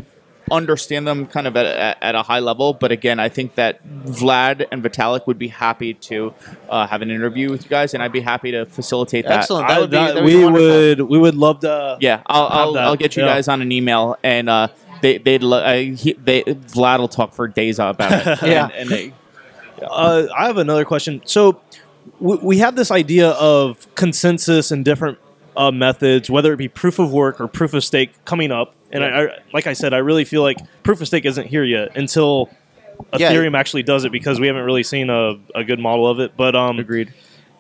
understand 0.50 1.06
them 1.06 1.26
kind 1.26 1.46
of 1.46 1.56
at, 1.56 1.66
at, 1.66 1.98
at 2.02 2.14
a 2.14 2.22
high 2.22 2.38
level, 2.40 2.72
but 2.72 2.92
again, 2.92 3.18
I 3.18 3.28
think 3.28 3.54
that 3.56 3.86
Vlad 3.86 4.66
and 4.70 4.82
Vitalik 4.82 5.26
would 5.26 5.38
be 5.38 5.48
happy 5.48 5.94
to 5.94 6.32
uh, 6.68 6.86
have 6.86 7.02
an 7.02 7.10
interview 7.10 7.50
with 7.50 7.64
you 7.64 7.68
guys, 7.70 7.94
and 7.94 8.02
I'd 8.02 8.12
be 8.12 8.20
happy 8.20 8.52
to 8.52 8.64
facilitate 8.66 9.24
that. 9.26 9.40
Excellent. 9.40 9.68
That 9.68 9.80
would 9.80 9.90
be- 9.90 9.96
that- 9.96 10.14
that 10.14 10.22
would 10.22 10.32
we 10.32 10.44
wonderful. 10.44 10.66
would 10.68 11.00
we 11.02 11.18
would 11.18 11.34
love 11.34 11.60
to. 11.60 11.98
Yeah, 12.00 12.22
I'll, 12.26 12.46
I'll, 12.46 12.72
that, 12.74 12.84
I'll 12.84 12.96
get 12.96 13.16
you 13.16 13.22
yeah. 13.24 13.34
guys 13.34 13.48
on 13.48 13.62
an 13.62 13.72
email, 13.72 14.16
and 14.22 14.48
uh, 14.48 14.68
they 15.02 15.18
they'd 15.18 15.42
lo- 15.42 15.58
uh, 15.62 15.74
he, 15.74 16.12
they 16.14 16.42
Vlad 16.42 16.98
will 17.00 17.08
talk 17.08 17.32
for 17.34 17.48
days 17.48 17.78
about 17.78 18.12
it. 18.26 18.42
Yeah. 18.46 18.66
and, 18.66 18.72
and 18.74 18.88
they, 18.90 19.12
Uh, 19.82 20.26
I 20.36 20.46
have 20.46 20.56
another 20.58 20.84
question. 20.84 21.20
So 21.26 21.60
we, 22.20 22.36
we 22.36 22.58
have 22.58 22.76
this 22.76 22.90
idea 22.90 23.30
of 23.30 23.86
consensus 23.94 24.70
and 24.70 24.84
different 24.84 25.18
uh, 25.56 25.70
methods, 25.70 26.30
whether 26.30 26.52
it 26.52 26.56
be 26.56 26.68
proof 26.68 26.98
of 26.98 27.12
work 27.12 27.40
or 27.40 27.48
proof 27.48 27.74
of 27.74 27.84
stake, 27.84 28.12
coming 28.24 28.50
up. 28.52 28.74
And 28.96 29.04
I, 29.04 29.22
I, 29.24 29.38
like 29.52 29.66
I 29.66 29.72
said, 29.74 29.92
I 29.94 29.98
really 29.98 30.24
feel 30.24 30.42
like 30.42 30.58
proof 30.82 31.00
of 31.00 31.06
stake 31.06 31.24
isn't 31.24 31.46
here 31.46 31.64
yet 31.64 31.96
until 31.96 32.50
Yeah. 33.18 33.30
Ethereum 33.32 33.56
actually 33.56 33.82
does 33.82 34.04
it 34.04 34.12
because 34.12 34.40
we 34.40 34.46
haven't 34.46 34.64
really 34.64 34.82
seen 34.82 35.10
a, 35.10 35.34
a 35.54 35.64
good 35.64 35.78
model 35.78 36.06
of 36.08 36.18
it. 36.20 36.36
But 36.36 36.56
um, 36.56 36.78
agreed. 36.78 37.12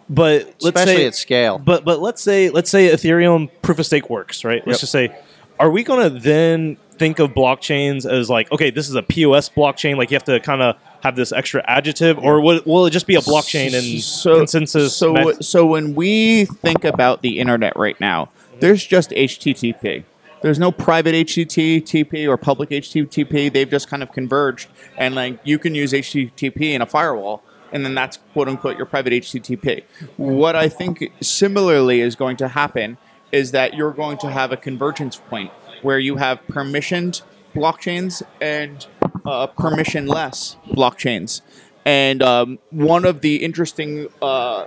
but 0.08 0.46
let's 0.46 0.64
especially 0.66 0.96
say 0.96 1.06
at 1.06 1.14
scale. 1.14 1.58
But 1.58 1.84
but 1.84 2.00
let's 2.00 2.22
say 2.22 2.50
let's 2.50 2.70
say 2.70 2.88
Ethereum 2.88 3.50
proof 3.62 3.78
of 3.78 3.86
stake 3.86 4.08
works, 4.10 4.44
right? 4.44 4.66
Let's 4.66 4.78
Yep. 4.78 4.80
just 4.80 4.92
say, 4.92 5.16
are 5.60 5.70
we 5.70 5.84
going 5.84 6.02
to 6.12 6.18
then 6.18 6.76
think 6.98 7.18
of 7.18 7.32
blockchains 7.32 8.10
as 8.10 8.30
like, 8.30 8.50
okay, 8.52 8.70
this 8.70 8.88
is 8.88 8.94
a 8.94 9.02
POS 9.02 9.50
blockchain, 9.50 9.96
like 9.98 10.10
you 10.10 10.14
have 10.14 10.24
to 10.24 10.40
kind 10.40 10.62
of 10.62 10.76
have 11.02 11.14
this 11.16 11.30
extra 11.32 11.62
adjective, 11.68 12.18
or 12.18 12.40
will, 12.40 12.60
will 12.64 12.86
it 12.86 12.90
just 12.90 13.06
be 13.06 13.14
a 13.16 13.20
blockchain 13.20 13.74
and 13.74 14.00
so, 14.02 14.38
consensus? 14.38 14.96
So, 14.96 15.12
met- 15.12 15.44
so 15.44 15.66
when 15.66 15.94
we 15.94 16.46
think 16.46 16.84
about 16.84 17.20
the 17.20 17.38
internet 17.38 17.76
right 17.76 18.00
now, 18.00 18.30
there's 18.60 18.84
just 18.84 19.10
HTTP. 19.10 20.04
There's 20.42 20.58
no 20.58 20.70
private 20.70 21.14
HTTP 21.14 22.28
or 22.28 22.36
public 22.36 22.70
HTTP. 22.70 23.52
They've 23.52 23.68
just 23.68 23.88
kind 23.88 24.02
of 24.02 24.12
converged, 24.12 24.68
and 24.96 25.14
like 25.14 25.40
you 25.44 25.58
can 25.58 25.74
use 25.74 25.92
HTTP 25.92 26.72
in 26.72 26.82
a 26.82 26.86
firewall, 26.86 27.42
and 27.72 27.84
then 27.84 27.94
that's 27.94 28.18
quote 28.32 28.48
unquote 28.48 28.76
your 28.76 28.86
private 28.86 29.12
HTTP. 29.12 29.84
What 30.16 30.54
I 30.54 30.68
think 30.68 31.12
similarly 31.20 32.00
is 32.00 32.14
going 32.16 32.36
to 32.38 32.48
happen 32.48 32.98
is 33.32 33.50
that 33.52 33.74
you're 33.74 33.92
going 33.92 34.18
to 34.18 34.30
have 34.30 34.52
a 34.52 34.56
convergence 34.56 35.16
point 35.16 35.50
where 35.82 35.98
you 35.98 36.16
have 36.16 36.40
permissioned 36.48 37.22
blockchains 37.54 38.22
and 38.40 38.86
uh, 39.24 39.46
permissionless 39.48 40.56
blockchains. 40.68 41.40
And 41.84 42.22
um, 42.22 42.58
one 42.70 43.04
of 43.04 43.20
the 43.20 43.44
interesting 43.44 44.08
uh, 44.20 44.66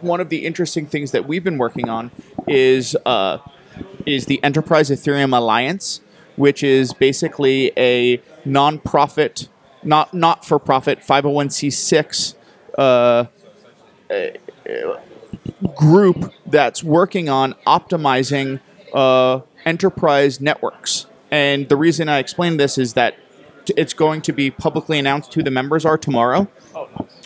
one 0.00 0.20
of 0.20 0.28
the 0.28 0.44
interesting 0.44 0.86
things 0.86 1.12
that 1.12 1.26
we've 1.26 1.44
been 1.44 1.58
working 1.58 1.88
on 1.88 2.10
is 2.46 2.96
uh, 3.06 3.38
is 4.06 4.26
the 4.26 4.42
Enterprise 4.42 4.90
Ethereum 4.90 5.36
Alliance, 5.36 6.00
which 6.36 6.62
is 6.62 6.92
basically 6.92 7.72
a 7.76 8.22
non-profit, 8.44 9.48
not 9.82 10.14
not 10.14 10.44
for 10.44 10.58
profit 10.58 11.00
501c6 11.00 12.34
uh, 12.78 13.24
group 15.74 16.32
that's 16.46 16.82
working 16.84 17.28
on 17.28 17.54
optimizing 17.66 18.60
uh, 18.94 19.40
enterprise 19.64 20.40
networks. 20.40 21.06
And 21.30 21.68
the 21.68 21.76
reason 21.76 22.08
I 22.08 22.18
explain 22.18 22.56
this 22.56 22.78
is 22.78 22.94
that 22.94 23.16
it's 23.76 23.94
going 23.94 24.22
to 24.22 24.32
be 24.32 24.50
publicly 24.50 24.98
announced 24.98 25.34
who 25.34 25.42
the 25.42 25.50
members 25.50 25.84
are 25.84 25.98
tomorrow. 25.98 26.48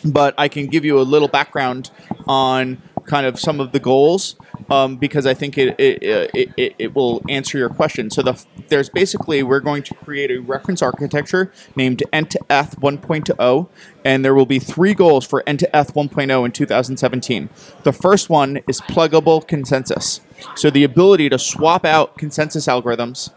But 0.04 0.34
I 0.38 0.48
can 0.48 0.68
give 0.68 0.84
you 0.84 0.98
a 0.98 1.02
little 1.02 1.28
background 1.28 1.90
on 2.26 2.80
kind 3.04 3.26
of 3.26 3.38
some 3.38 3.60
of 3.60 3.72
the 3.72 3.80
goals 3.80 4.36
um, 4.70 4.96
because 4.96 5.26
I 5.26 5.34
think 5.34 5.58
it 5.58 5.74
it, 5.78 6.02
it, 6.02 6.50
it 6.56 6.74
it 6.78 6.94
will 6.94 7.22
answer 7.28 7.58
your 7.58 7.68
question. 7.68 8.10
So 8.10 8.22
the 8.22 8.42
there's 8.68 8.88
basically 8.88 9.42
we're 9.42 9.60
going 9.60 9.82
to 9.84 9.94
create 9.94 10.30
a 10.30 10.38
reference 10.38 10.80
architecture 10.80 11.52
named 11.76 12.02
Ent2Eth 12.12 12.78
1.0, 12.78 13.68
and 14.04 14.24
there 14.24 14.34
will 14.34 14.46
be 14.46 14.58
three 14.58 14.94
goals 14.94 15.26
for 15.26 15.42
Ent2Eth 15.46 15.94
1.0 15.94 16.44
in 16.44 16.52
2017. 16.52 17.50
The 17.82 17.92
first 17.92 18.30
one 18.30 18.60
is 18.68 18.80
pluggable 18.82 19.46
consensus. 19.46 20.20
So 20.54 20.70
the 20.70 20.84
ability 20.84 21.28
to 21.30 21.38
swap 21.38 21.84
out 21.84 22.16
consensus 22.16 22.66
algorithms. 22.66 23.30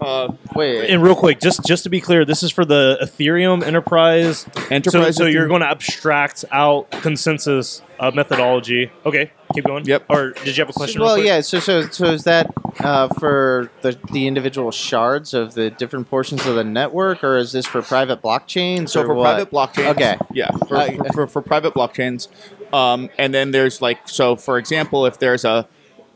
Uh, 0.00 0.34
Wait, 0.54 0.90
and 0.90 1.02
real 1.02 1.14
quick, 1.14 1.40
just 1.40 1.64
just 1.64 1.84
to 1.84 1.90
be 1.90 2.00
clear, 2.00 2.24
this 2.24 2.42
is 2.42 2.50
for 2.50 2.64
the 2.64 2.98
Ethereum 3.02 3.62
enterprise. 3.62 4.46
Enterprise 4.70 5.16
So, 5.16 5.24
so 5.24 5.26
you're 5.26 5.46
going 5.46 5.60
to 5.60 5.68
abstract 5.68 6.44
out 6.50 6.90
consensus 6.90 7.82
uh, 7.98 8.10
methodology. 8.12 8.90
Okay, 9.06 9.30
keep 9.54 9.64
going. 9.64 9.84
Yep. 9.84 10.04
Or 10.08 10.30
did 10.30 10.56
you 10.56 10.62
have 10.62 10.70
a 10.70 10.72
question? 10.72 11.00
well, 11.02 11.18
yeah. 11.18 11.40
So, 11.40 11.58
so, 11.60 11.82
so 11.88 12.06
is 12.06 12.24
that 12.24 12.46
uh, 12.80 13.08
for 13.18 13.70
the 13.82 13.98
the 14.12 14.26
individual 14.26 14.70
shards 14.70 15.34
of 15.34 15.54
the 15.54 15.70
different 15.70 16.08
portions 16.10 16.46
of 16.46 16.54
the 16.54 16.64
network, 16.64 17.22
or 17.24 17.36
is 17.36 17.52
this 17.52 17.66
for 17.66 17.82
private 17.82 18.22
blockchains? 18.22 18.90
So 18.90 19.02
or 19.02 19.06
for 19.06 19.14
what? 19.14 19.24
private 19.24 19.50
blockchains, 19.50 19.90
Okay. 19.90 20.16
yeah, 20.32 20.50
for, 20.68 20.76
Uh, 20.76 20.90
for, 20.96 21.12
for, 21.12 21.26
for 21.26 21.42
private 21.42 21.74
blockchains, 21.74 22.28
um, 22.72 23.08
and 23.18 23.32
then 23.34 23.50
there's 23.50 23.80
like 23.82 24.08
so 24.08 24.36
for 24.36 24.58
example, 24.58 25.06
if 25.06 25.18
there's 25.18 25.44
a 25.44 25.66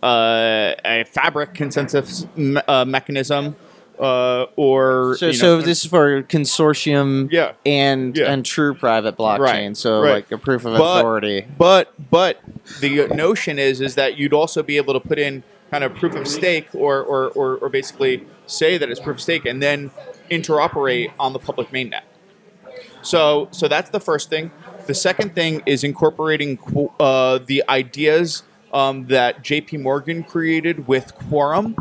uh, 0.02 0.74
a 0.84 1.04
fabric 1.04 1.54
consensus 1.54 2.26
me- 2.36 2.60
uh, 2.68 2.84
mechanism, 2.84 3.56
uh, 3.98 4.44
or 4.56 5.16
So, 5.18 5.26
you 5.28 5.32
so 5.32 5.60
this 5.62 5.82
is 5.84 5.90
for 5.90 6.22
consortium 6.24 7.28
Yeah. 7.32 7.52
and 7.64 8.14
Yeah. 8.16 8.30
and 8.30 8.44
true 8.44 8.74
private 8.74 9.16
blockchain. 9.16 9.38
Right, 9.68 9.76
So 9.76 10.02
right. 10.02 10.12
like 10.14 10.32
a 10.32 10.36
proof 10.38 10.64
of 10.66 10.76
But- 10.76 10.98
authority. 10.98 11.46
But 11.56 11.92
but 12.10 12.38
the 12.80 13.08
notion 13.08 13.58
is 13.58 13.80
is 13.80 13.94
that 13.94 14.16
you'd 14.16 14.32
also 14.32 14.62
be 14.62 14.76
able 14.76 14.94
to 14.94 15.00
put 15.00 15.18
in 15.18 15.42
kind 15.70 15.84
of 15.84 15.94
proof 15.94 16.14
of 16.14 16.26
stake 16.26 16.68
or 16.74 17.02
or, 17.02 17.28
or, 17.30 17.56
or 17.56 17.68
basically 17.68 18.26
say 18.46 18.78
that 18.78 18.90
it's 18.90 19.00
proof 19.00 19.16
of 19.16 19.22
stake 19.22 19.44
and 19.44 19.62
then 19.62 19.90
interoperate 20.30 21.12
on 21.18 21.32
the 21.32 21.38
public 21.38 21.70
mainnet. 21.70 22.02
So 23.02 23.48
so 23.50 23.68
that's 23.68 23.90
the 23.90 24.00
first 24.00 24.30
thing. 24.30 24.50
The 24.86 24.94
second 24.94 25.34
thing 25.34 25.62
is 25.66 25.84
incorporating 25.84 26.58
uh, 27.00 27.38
the 27.38 27.62
ideas 27.68 28.42
um, 28.72 29.06
that 29.06 29.42
J.P. 29.42 29.78
Morgan 29.78 30.24
created 30.24 30.86
with 30.88 31.14
Quorum, 31.14 31.74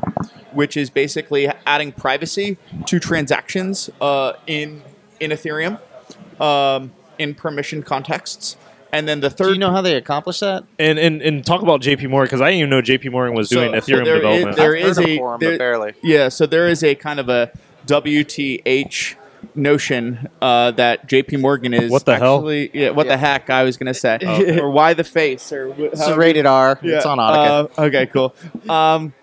which 0.52 0.78
is 0.78 0.90
basically 0.90 1.48
adding 1.66 1.92
privacy 1.92 2.58
to 2.86 3.00
transactions 3.00 3.90
uh, 4.00 4.34
in 4.48 4.82
in 5.20 5.32
Ethereum 5.32 5.80
um, 6.40 6.92
in 7.18 7.34
permission 7.34 7.84
contexts. 7.84 8.58
And 8.94 9.08
then 9.08 9.20
the 9.22 9.30
third, 9.32 9.48
Do 9.48 9.54
you 9.54 9.60
know 9.60 9.72
how 9.72 9.82
they 9.82 9.96
accomplish 9.96 10.40
that? 10.42 10.64
And 10.78 11.00
and, 11.00 11.22
and 11.22 11.44
talk 11.46 11.64
about 11.64 11.82
JP 11.82 12.10
Morgan 12.12 12.28
because 12.28 12.42
I 12.42 12.52
didn't 12.52 12.60
even 12.60 12.70
know 12.70 12.82
JP 12.82 13.12
Morgan 13.12 13.36
was 13.36 13.50
doing 13.50 13.72
so 13.74 13.80
Ethereum 13.80 14.06
there 14.06 14.16
is- 14.16 14.22
development. 14.22 14.56
there 14.56 14.76
I've 14.76 14.82
heard 14.84 14.90
is 14.92 14.98
of 15.00 15.06
a- 15.06 15.18
Quorum, 15.18 15.40
there- 15.40 15.52
but 15.52 15.58
barely. 15.58 15.94
Yeah, 16.04 16.30
so 16.30 16.46
there 16.46 16.68
is 16.70 16.84
a 16.84 16.94
kind 16.94 17.20
of 17.20 17.28
a 17.28 17.52
WTH 17.88 19.16
notion 19.56 20.30
uh, 20.42 20.72
that 20.72 21.08
JP 21.10 21.42
Morgan 21.42 21.74
is 21.74 21.92
What 21.92 22.06
the 22.06 22.18
hell? 22.18 22.52
Yeah, 22.54 22.92
what 22.92 23.08
Yeah. 23.08 23.14
the 23.14 23.18
heck 23.18 23.50
I 23.50 23.64
was 23.64 23.78
gonna 23.78 23.94
say, 23.96 24.20
or 24.62 24.70
why 24.70 24.94
the 24.94 25.04
face, 25.04 25.52
or 25.52 25.74
It's 25.78 26.00
how- 26.06 26.14
a 26.14 26.18
rated 26.18 26.46
R. 26.46 26.80
Yeah, 26.84 26.98
It's 26.98 27.06
on 27.06 27.18
Audica. 27.18 27.70
uh, 27.78 27.82
okay, 27.86 28.06
cool. 28.06 28.36
Um, 28.70 29.14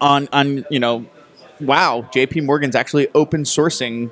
on 0.00 0.26
on 0.32 0.64
you 0.70 0.80
know, 0.80 1.04
wow, 1.60 2.08
JP 2.14 2.44
Morgan's 2.44 2.74
actually 2.74 3.08
open 3.14 3.42
sourcing 3.44 4.10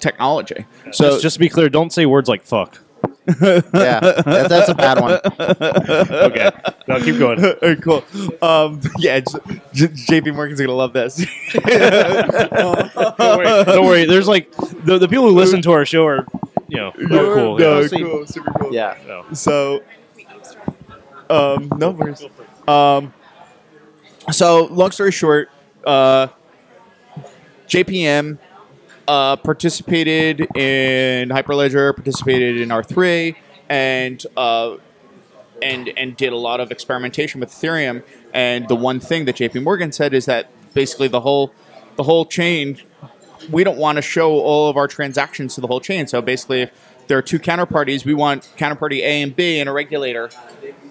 technology. 0.00 0.64
So 0.92 1.10
just, 1.10 1.22
just 1.22 1.34
to 1.34 1.40
be 1.40 1.48
clear, 1.50 1.68
don't 1.68 1.92
say 1.92 2.06
words 2.06 2.28
like 2.28 2.42
fuck. 2.42 2.78
Yeah, 3.28 4.00
that, 4.00 4.46
that's 4.48 4.68
a 4.70 4.74
bad 4.74 5.00
one. 5.00 5.20
Okay, 6.30 6.50
now 6.86 6.98
keep 6.98 7.18
going. 7.18 7.44
Alright, 7.44 7.82
cool. 7.82 8.02
Um, 8.40 8.80
yeah, 8.98 9.20
J- 9.20 9.60
J- 9.72 10.20
JP 10.20 10.34
Morgan's 10.34 10.60
gonna 10.60 10.72
love 10.72 10.92
this. 10.92 11.16
Don't 11.52 13.18
worry, 13.18 13.64
don't 13.64 13.86
worry. 13.86 14.04
There's 14.06 14.28
like 14.28 14.50
the, 14.84 14.98
the 14.98 15.08
people 15.08 15.24
who 15.28 15.34
listen 15.34 15.60
to 15.62 15.72
our 15.72 15.84
show 15.84 16.06
are, 16.06 16.26
you 16.68 16.78
know, 16.78 16.92
they're 16.96 17.34
cool. 17.34 17.58
No, 17.58 17.80
yeah. 17.80 17.88
Cool, 17.88 18.26
super 18.26 18.52
cool. 18.52 18.72
Yeah. 18.72 18.96
No. 19.06 19.24
So, 19.34 19.82
um, 21.30 21.70
no 21.76 21.90
worries. 21.90 22.24
Um, 22.66 23.12
so 24.30 24.64
long 24.66 24.90
story 24.90 25.12
short, 25.12 25.50
uh, 25.86 26.28
JPM 27.68 28.38
uh, 29.08 29.36
participated 29.36 30.42
in 30.54 31.30
Hyperledger, 31.30 31.96
participated 31.96 32.60
in 32.60 32.70
R 32.70 32.84
three, 32.84 33.36
and 33.68 34.24
uh, 34.36 34.76
and 35.62 35.88
and 35.96 36.16
did 36.16 36.32
a 36.32 36.36
lot 36.36 36.60
of 36.60 36.70
experimentation 36.70 37.40
with 37.40 37.50
Ethereum. 37.50 38.04
And 38.32 38.68
the 38.68 38.76
one 38.76 39.00
thing 39.00 39.24
that 39.24 39.36
JP 39.36 39.64
Morgan 39.64 39.90
said 39.90 40.12
is 40.12 40.26
that 40.26 40.50
basically 40.74 41.08
the 41.08 41.20
whole 41.20 41.52
the 41.96 42.02
whole 42.04 42.26
chain 42.26 42.78
we 43.50 43.64
don't 43.64 43.78
want 43.78 43.96
to 43.96 44.02
show 44.02 44.32
all 44.32 44.68
of 44.68 44.76
our 44.76 44.88
transactions 44.88 45.54
to 45.54 45.60
the 45.60 45.66
whole 45.66 45.80
chain. 45.80 46.06
So 46.06 46.20
basically, 46.20 46.62
if 46.62 46.72
there 47.06 47.16
are 47.16 47.22
two 47.22 47.38
counterparties, 47.38 48.04
we 48.04 48.12
want 48.12 48.52
counterparty 48.58 48.98
A 48.98 49.22
and 49.22 49.34
B 49.34 49.58
and 49.58 49.68
a 49.68 49.72
regulator 49.72 50.30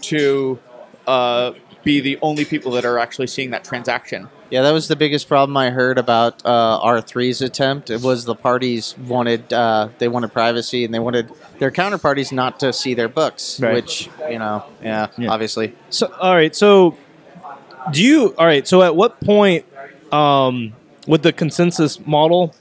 to 0.02 0.58
uh, 1.06 1.54
be 1.84 2.00
the 2.00 2.18
only 2.22 2.46
people 2.46 2.72
that 2.72 2.86
are 2.86 2.98
actually 2.98 3.28
seeing 3.28 3.52
that 3.52 3.64
transaction. 3.64 4.30
Yeah, 4.50 4.62
that 4.62 4.72
was 4.72 4.88
the 4.88 4.96
biggest 4.96 5.28
problem 5.28 5.58
I 5.58 5.70
heard 5.72 5.98
about 5.98 6.42
uh, 6.46 6.80
R3's 6.82 7.42
attempt. 7.42 7.90
It 7.90 8.02
was 8.02 8.24
the 8.26 8.36
parties 8.36 8.98
wanted 8.98 9.52
uh, 9.52 9.90
they 9.98 10.08
wanted 10.08 10.32
privacy 10.32 10.86
and 10.86 10.94
they 10.94 11.00
wanted 11.00 11.30
their 11.60 11.72
counterparties 11.72 12.32
not 12.32 12.60
to 12.62 12.72
see 12.72 12.94
their 12.94 13.10
books, 13.10 13.60
Right. 13.60 13.74
which 13.76 14.10
you 14.30 14.40
know, 14.40 14.64
yeah, 14.82 15.08
Yeah. 15.18 15.32
obviously. 15.32 15.76
So, 15.90 16.08
all 16.22 16.34
right. 16.36 16.56
So, 16.56 16.98
do 17.92 18.02
you? 18.04 18.34
All 18.38 18.46
right. 18.46 18.66
So, 18.68 18.82
at 18.84 18.96
what 18.96 19.20
point, 19.20 19.66
um, 20.14 20.74
with 21.08 21.24
the 21.24 21.34
consensus 21.34 22.00
model? 22.06 22.56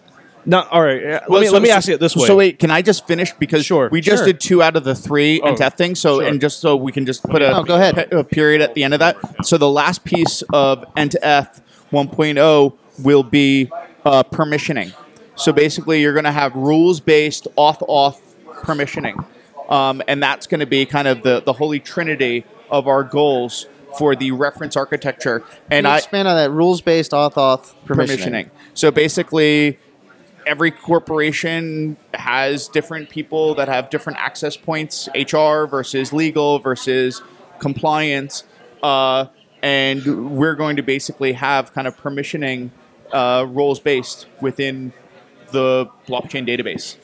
Not 0.49 0.69
all 0.71 0.81
right. 0.83 1.03
Let 1.05 1.29
Well, 1.29 1.41
me 1.41 1.47
so- 1.49 1.53
let 1.55 1.63
me 1.63 1.69
so- 1.71 1.75
ask 1.75 1.89
it 1.89 1.99
this 1.99 2.15
way. 2.15 2.25
So 2.27 2.37
wait, 2.37 2.61
can 2.61 2.71
I 2.71 2.81
just 2.81 3.05
finish 3.09 3.33
because 3.33 3.65
Sure, 3.67 3.89
we 3.91 4.01
just 4.01 4.19
sure. 4.19 4.27
did 4.27 4.39
two 4.41 4.63
out 4.63 4.77
of 4.77 4.85
the 4.85 4.95
three 4.95 5.41
Oh, 5.41 5.49
and 5.49 5.57
test 5.57 5.77
things. 5.77 5.99
So 5.99 6.21
sure. 6.21 6.29
and 6.29 6.41
just 6.41 6.61
so 6.61 6.77
we 6.77 6.93
can 6.93 7.05
just 7.05 7.25
put 7.25 7.43
a, 7.43 7.57
Oh, 7.59 7.65
go 7.65 7.75
ahead. 7.75 7.97
pe- 7.97 8.17
a 8.17 8.23
period 8.23 8.61
at 8.61 8.75
the 8.75 8.85
end 8.85 8.95
of 8.95 9.01
that. 9.01 9.17
So 9.45 9.59
the 9.59 9.69
last 9.69 10.05
piece 10.05 10.43
of 10.53 10.85
NTF 10.97 11.61
1.0 11.93 12.77
will 13.03 13.23
be 13.23 13.71
uh, 14.05 14.23
permissioning. 14.25 14.95
So 15.37 15.53
basically, 15.53 16.01
you're 16.01 16.15
going 16.15 16.25
to 16.25 16.33
have 16.33 16.55
rules 16.55 17.01
based 17.01 17.47
auth 17.57 17.81
auth 17.87 18.21
permissioning, 18.47 19.27
um, 19.71 20.03
and 20.09 20.23
that's 20.23 20.47
going 20.47 20.61
to 20.61 20.67
be 20.67 20.87
kind 20.87 21.07
of 21.07 21.23
the 21.23 21.41
the 21.41 21.53
holy 21.53 21.79
trinity 21.79 22.45
of 22.71 22.89
our 22.89 23.05
goals 23.05 23.67
for 23.99 24.17
the 24.17 24.33
reference 24.33 24.77
architecture. 24.77 25.45
And 25.71 25.87
I 25.87 25.99
expand 25.99 26.27
on 26.27 26.37
that 26.37 26.51
rules 26.51 26.81
based 26.81 27.13
auth 27.13 27.35
auth 27.35 27.75
permissioning. 27.85 28.19
permissioning. 28.19 28.51
So 28.75 28.91
basically, 28.91 29.79
every 30.47 30.71
corporation 30.71 31.97
has 32.15 32.69
different 32.69 33.11
people 33.11 33.55
that 33.57 33.69
have 33.69 33.91
different 33.91 34.19
access 34.19 34.57
points 34.57 35.09
HR 35.15 35.65
versus 35.65 36.13
legal 36.13 36.59
versus 36.61 37.21
compliance. 37.59 38.45
Uh, 38.83 39.27
and 39.63 40.37
we're 40.37 40.55
going 40.55 40.77
to 40.77 40.83
basically 40.83 41.33
have 41.33 41.73
kind 41.73 41.87
of 41.87 41.97
permissioning 41.97 42.71
uh, 43.13 43.47
roles 43.49 43.81
based 43.81 44.27
within 44.41 44.93
the 45.53 45.89
blockchain 46.07 46.47
database. 46.47 46.97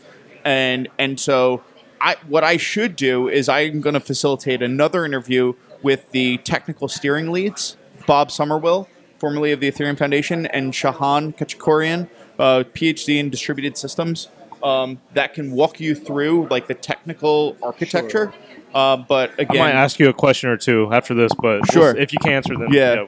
And, 0.45 0.89
and 0.99 1.19
so 1.19 1.63
I, 2.01 2.17
what 2.27 2.45
I 2.45 2.57
should 2.57 2.97
do 2.97 3.29
is 3.29 3.49
I'm 3.49 3.81
going 3.81 3.95
to 3.95 4.01
facilitate 4.01 4.63
another 4.63 5.05
interview 5.05 5.55
with 5.83 6.11
the 6.11 6.39
technical 6.39 6.89
steering 6.89 7.31
leads, 7.31 7.77
Bob 8.07 8.29
Summerwill, 8.29 8.89
formerly 9.19 9.53
of 9.53 9.61
the 9.61 9.71
Ethereum 9.71 9.97
Foundation, 9.97 10.47
and 10.47 10.73
Shahan 10.73 11.37
Khatchadourian, 11.37 12.09
uh, 12.39 12.65
PhD 12.75 13.19
in 13.19 13.31
distributed 13.31 13.77
systems, 13.77 14.29
um, 14.63 15.01
that 15.15 15.35
can 15.35 15.53
walk 15.53 15.81
you 15.81 15.95
through 15.95 16.49
like 16.49 16.67
the 16.67 16.75
technical 16.75 17.57
architecture. 17.63 18.33
Uh, 18.75 18.97
but 18.97 19.33
again, 19.39 19.61
I 19.63 19.67
might 19.67 19.75
ask 19.75 19.99
you 19.99 20.09
a 20.09 20.13
question 20.13 20.49
or 20.51 20.57
two 20.57 20.89
after 20.93 21.15
this, 21.15 21.33
but 21.41 21.61
we'll 21.75 21.93
Sure. 21.93 21.97
if 21.97 22.13
you 22.13 22.19
can 22.19 22.33
answer 22.33 22.57
them, 22.57 22.73
Yeah. 22.73 23.05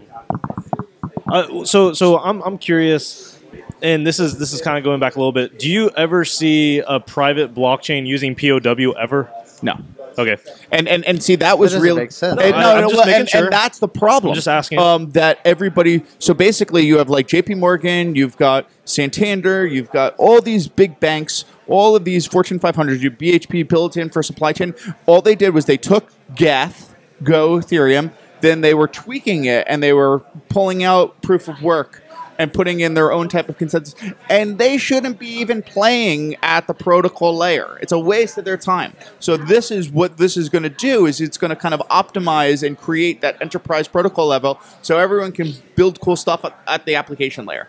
Uh, 1.26 1.64
so 1.64 1.92
so 1.92 2.18
I'm 2.18 2.42
I'm 2.42 2.58
curious, 2.58 3.38
and 3.82 4.06
this 4.06 4.20
is 4.20 4.38
this 4.38 4.52
is 4.52 4.60
kind 4.60 4.76
of 4.78 4.84
going 4.84 5.00
back 5.00 5.16
a 5.16 5.18
little 5.18 5.32
bit. 5.32 5.58
Do 5.58 5.70
you 5.70 5.90
ever 5.96 6.24
see 6.24 6.80
a 6.86 7.00
private 7.00 7.54
blockchain 7.54 8.06
using 8.06 8.34
POW 8.34 8.92
ever? 8.92 9.30
no. 9.62 9.76
Okay. 10.16 10.36
And, 10.70 10.86
and 10.86 11.04
and 11.06 11.20
see 11.20 11.34
that 11.36 11.58
was 11.58 11.72
doesn't 11.72 11.82
really 11.82 12.02
make 12.02 12.12
sense. 12.12 12.40
and- 12.40 12.52
No, 12.52 12.60
no, 12.60 12.68
I- 12.68 12.74
I'm 12.74 12.80
no, 12.82 12.88
just 12.90 13.04
well, 13.06 13.14
and, 13.20 13.28
sure. 13.28 13.44
and 13.44 13.52
that's 13.52 13.80
the 13.80 13.88
problem. 13.88 14.30
I'm 14.30 14.34
just 14.36 14.46
asking. 14.46 14.78
Um, 14.78 15.10
that 15.10 15.40
everybody. 15.44 16.04
So 16.20 16.34
basically, 16.34 16.82
you 16.86 16.98
have 16.98 17.08
like 17.08 17.26
J.P. 17.26 17.54
Morgan, 17.56 18.14
you've 18.14 18.36
got 18.36 18.68
Santander, 18.84 19.66
you've 19.66 19.90
got 19.90 20.14
all 20.16 20.40
these 20.40 20.68
big 20.68 21.00
banks, 21.00 21.44
all 21.66 21.96
of 21.96 22.04
these 22.04 22.26
Fortune 22.26 22.58
500. 22.58 23.02
You 23.02 23.10
BHP, 23.10 23.64
Billiton 23.64 24.12
for 24.12 24.22
supply 24.22 24.52
chain. 24.52 24.74
All 25.06 25.22
they 25.22 25.34
did 25.34 25.50
was 25.50 25.66
they 25.66 25.76
took 25.76 26.10
Geth, 26.34 26.94
Go, 27.22 27.58
Ethereum, 27.58 28.12
then 28.40 28.60
they 28.60 28.74
were 28.74 28.88
tweaking 28.88 29.46
it 29.46 29.66
and 29.68 29.82
they 29.82 29.92
were 29.92 30.20
pulling 30.48 30.84
out 30.84 31.22
proof 31.22 31.48
of 31.48 31.62
work 31.62 32.02
and 32.38 32.52
putting 32.52 32.80
in 32.80 32.94
their 32.94 33.12
own 33.12 33.28
type 33.28 33.48
of 33.48 33.56
consensus. 33.56 33.94
And 34.28 34.58
they 34.58 34.76
shouldn't 34.76 35.18
be 35.18 35.28
even 35.28 35.62
playing 35.62 36.36
at 36.42 36.66
the 36.66 36.74
protocol 36.74 37.34
layer. 37.34 37.78
It's 37.80 37.92
a 37.92 37.98
waste 37.98 38.36
of 38.38 38.44
their 38.44 38.56
time. 38.56 38.94
So 39.20 39.36
this 39.36 39.70
is 39.70 39.88
what 39.88 40.16
this 40.16 40.36
is 40.36 40.48
going 40.48 40.64
to 40.64 40.68
do 40.68 41.06
is 41.06 41.20
it's 41.20 41.38
going 41.38 41.50
to 41.50 41.56
kind 41.56 41.74
of 41.74 41.80
optimize 41.88 42.66
and 42.66 42.76
create 42.76 43.20
that 43.20 43.40
enterprise 43.40 43.88
protocol 43.88 44.26
level 44.26 44.60
so 44.82 44.98
everyone 44.98 45.32
can 45.32 45.54
build 45.76 46.00
cool 46.00 46.16
stuff 46.16 46.44
at 46.66 46.84
the 46.86 46.96
application 46.96 47.46
layer. 47.46 47.68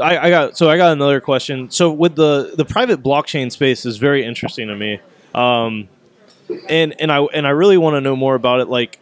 I, 0.00 0.18
I 0.18 0.30
got 0.30 0.56
so 0.56 0.70
I 0.70 0.76
got 0.76 0.92
another 0.92 1.20
question. 1.20 1.70
So 1.70 1.92
with 1.92 2.14
the 2.16 2.52
the 2.56 2.64
private 2.64 3.02
blockchain 3.02 3.50
space 3.50 3.84
is 3.86 3.96
very 3.98 4.24
interesting 4.24 4.68
to 4.68 4.76
me, 4.76 5.00
um, 5.34 5.88
and 6.68 6.94
and 7.00 7.10
I 7.12 7.20
and 7.22 7.46
I 7.46 7.50
really 7.50 7.78
want 7.78 7.94
to 7.94 8.00
know 8.00 8.16
more 8.16 8.34
about 8.34 8.60
it. 8.60 8.68
Like 8.68 8.98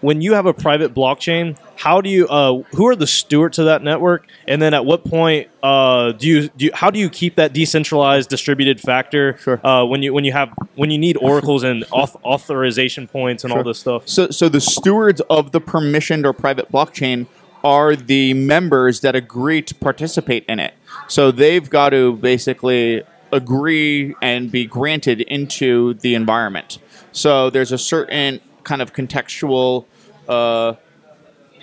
when 0.00 0.20
you 0.20 0.34
have 0.34 0.46
a 0.46 0.52
private 0.52 0.92
blockchain, 0.94 1.56
how 1.76 2.00
do 2.00 2.10
you 2.10 2.26
uh, 2.26 2.62
who 2.72 2.88
are 2.88 2.96
the 2.96 3.06
stewards 3.06 3.58
of 3.60 3.66
that 3.66 3.84
network, 3.84 4.26
and 4.48 4.60
then 4.60 4.74
at 4.74 4.84
what 4.84 5.04
point 5.04 5.48
uh, 5.62 6.10
do 6.12 6.26
you 6.26 6.48
do 6.48 6.64
you, 6.66 6.70
how 6.74 6.90
do 6.90 6.98
you 6.98 7.08
keep 7.08 7.36
that 7.36 7.52
decentralized 7.52 8.28
distributed 8.28 8.80
factor 8.80 9.36
Sure. 9.38 9.64
uh, 9.64 9.84
when 9.84 10.02
you 10.02 10.12
when 10.12 10.24
you 10.24 10.32
have 10.32 10.52
when 10.74 10.90
you 10.90 10.98
need 10.98 11.16
oracles 11.18 11.62
and 11.62 11.84
auth- 11.84 12.20
authorization 12.24 13.06
points 13.06 13.44
and 13.44 13.52
all 13.52 13.62
this 13.62 13.78
stuff? 13.78 14.08
So, 14.08 14.28
so 14.30 14.48
the 14.48 14.60
stewards 14.60 15.20
of 15.30 15.52
the 15.52 15.60
permissioned 15.60 16.24
or 16.24 16.32
private 16.32 16.70
blockchain 16.72 17.26
are 17.64 17.94
the 17.96 18.34
members 18.34 19.00
that 19.00 19.14
agree 19.14 19.62
to 19.62 19.74
participate 19.74 20.44
in 20.48 20.58
it. 20.58 20.74
So 21.08 21.30
they've 21.30 21.68
got 21.68 21.90
to 21.90 22.16
basically 22.16 23.02
agree 23.32 24.14
and 24.20 24.50
be 24.50 24.66
granted 24.66 25.20
into 25.22 25.94
the 25.94 26.14
environment. 26.14 26.78
So 27.12 27.50
there's 27.50 27.72
a 27.72 27.78
certain 27.78 28.40
kind 28.64 28.82
of 28.82 28.92
contextual 28.92 29.86
uh, 30.28 30.74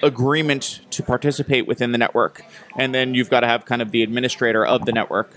agreement 0.01 0.81
to 0.91 1.03
participate 1.03 1.67
within 1.67 1.91
the 1.91 1.97
network, 1.97 2.43
and 2.77 2.93
then 2.93 3.13
you've 3.13 3.29
got 3.29 3.41
to 3.41 3.47
have 3.47 3.65
kind 3.65 3.81
of 3.81 3.91
the 3.91 4.03
administrator 4.03 4.65
of 4.65 4.85
the 4.85 4.91
network. 4.91 5.31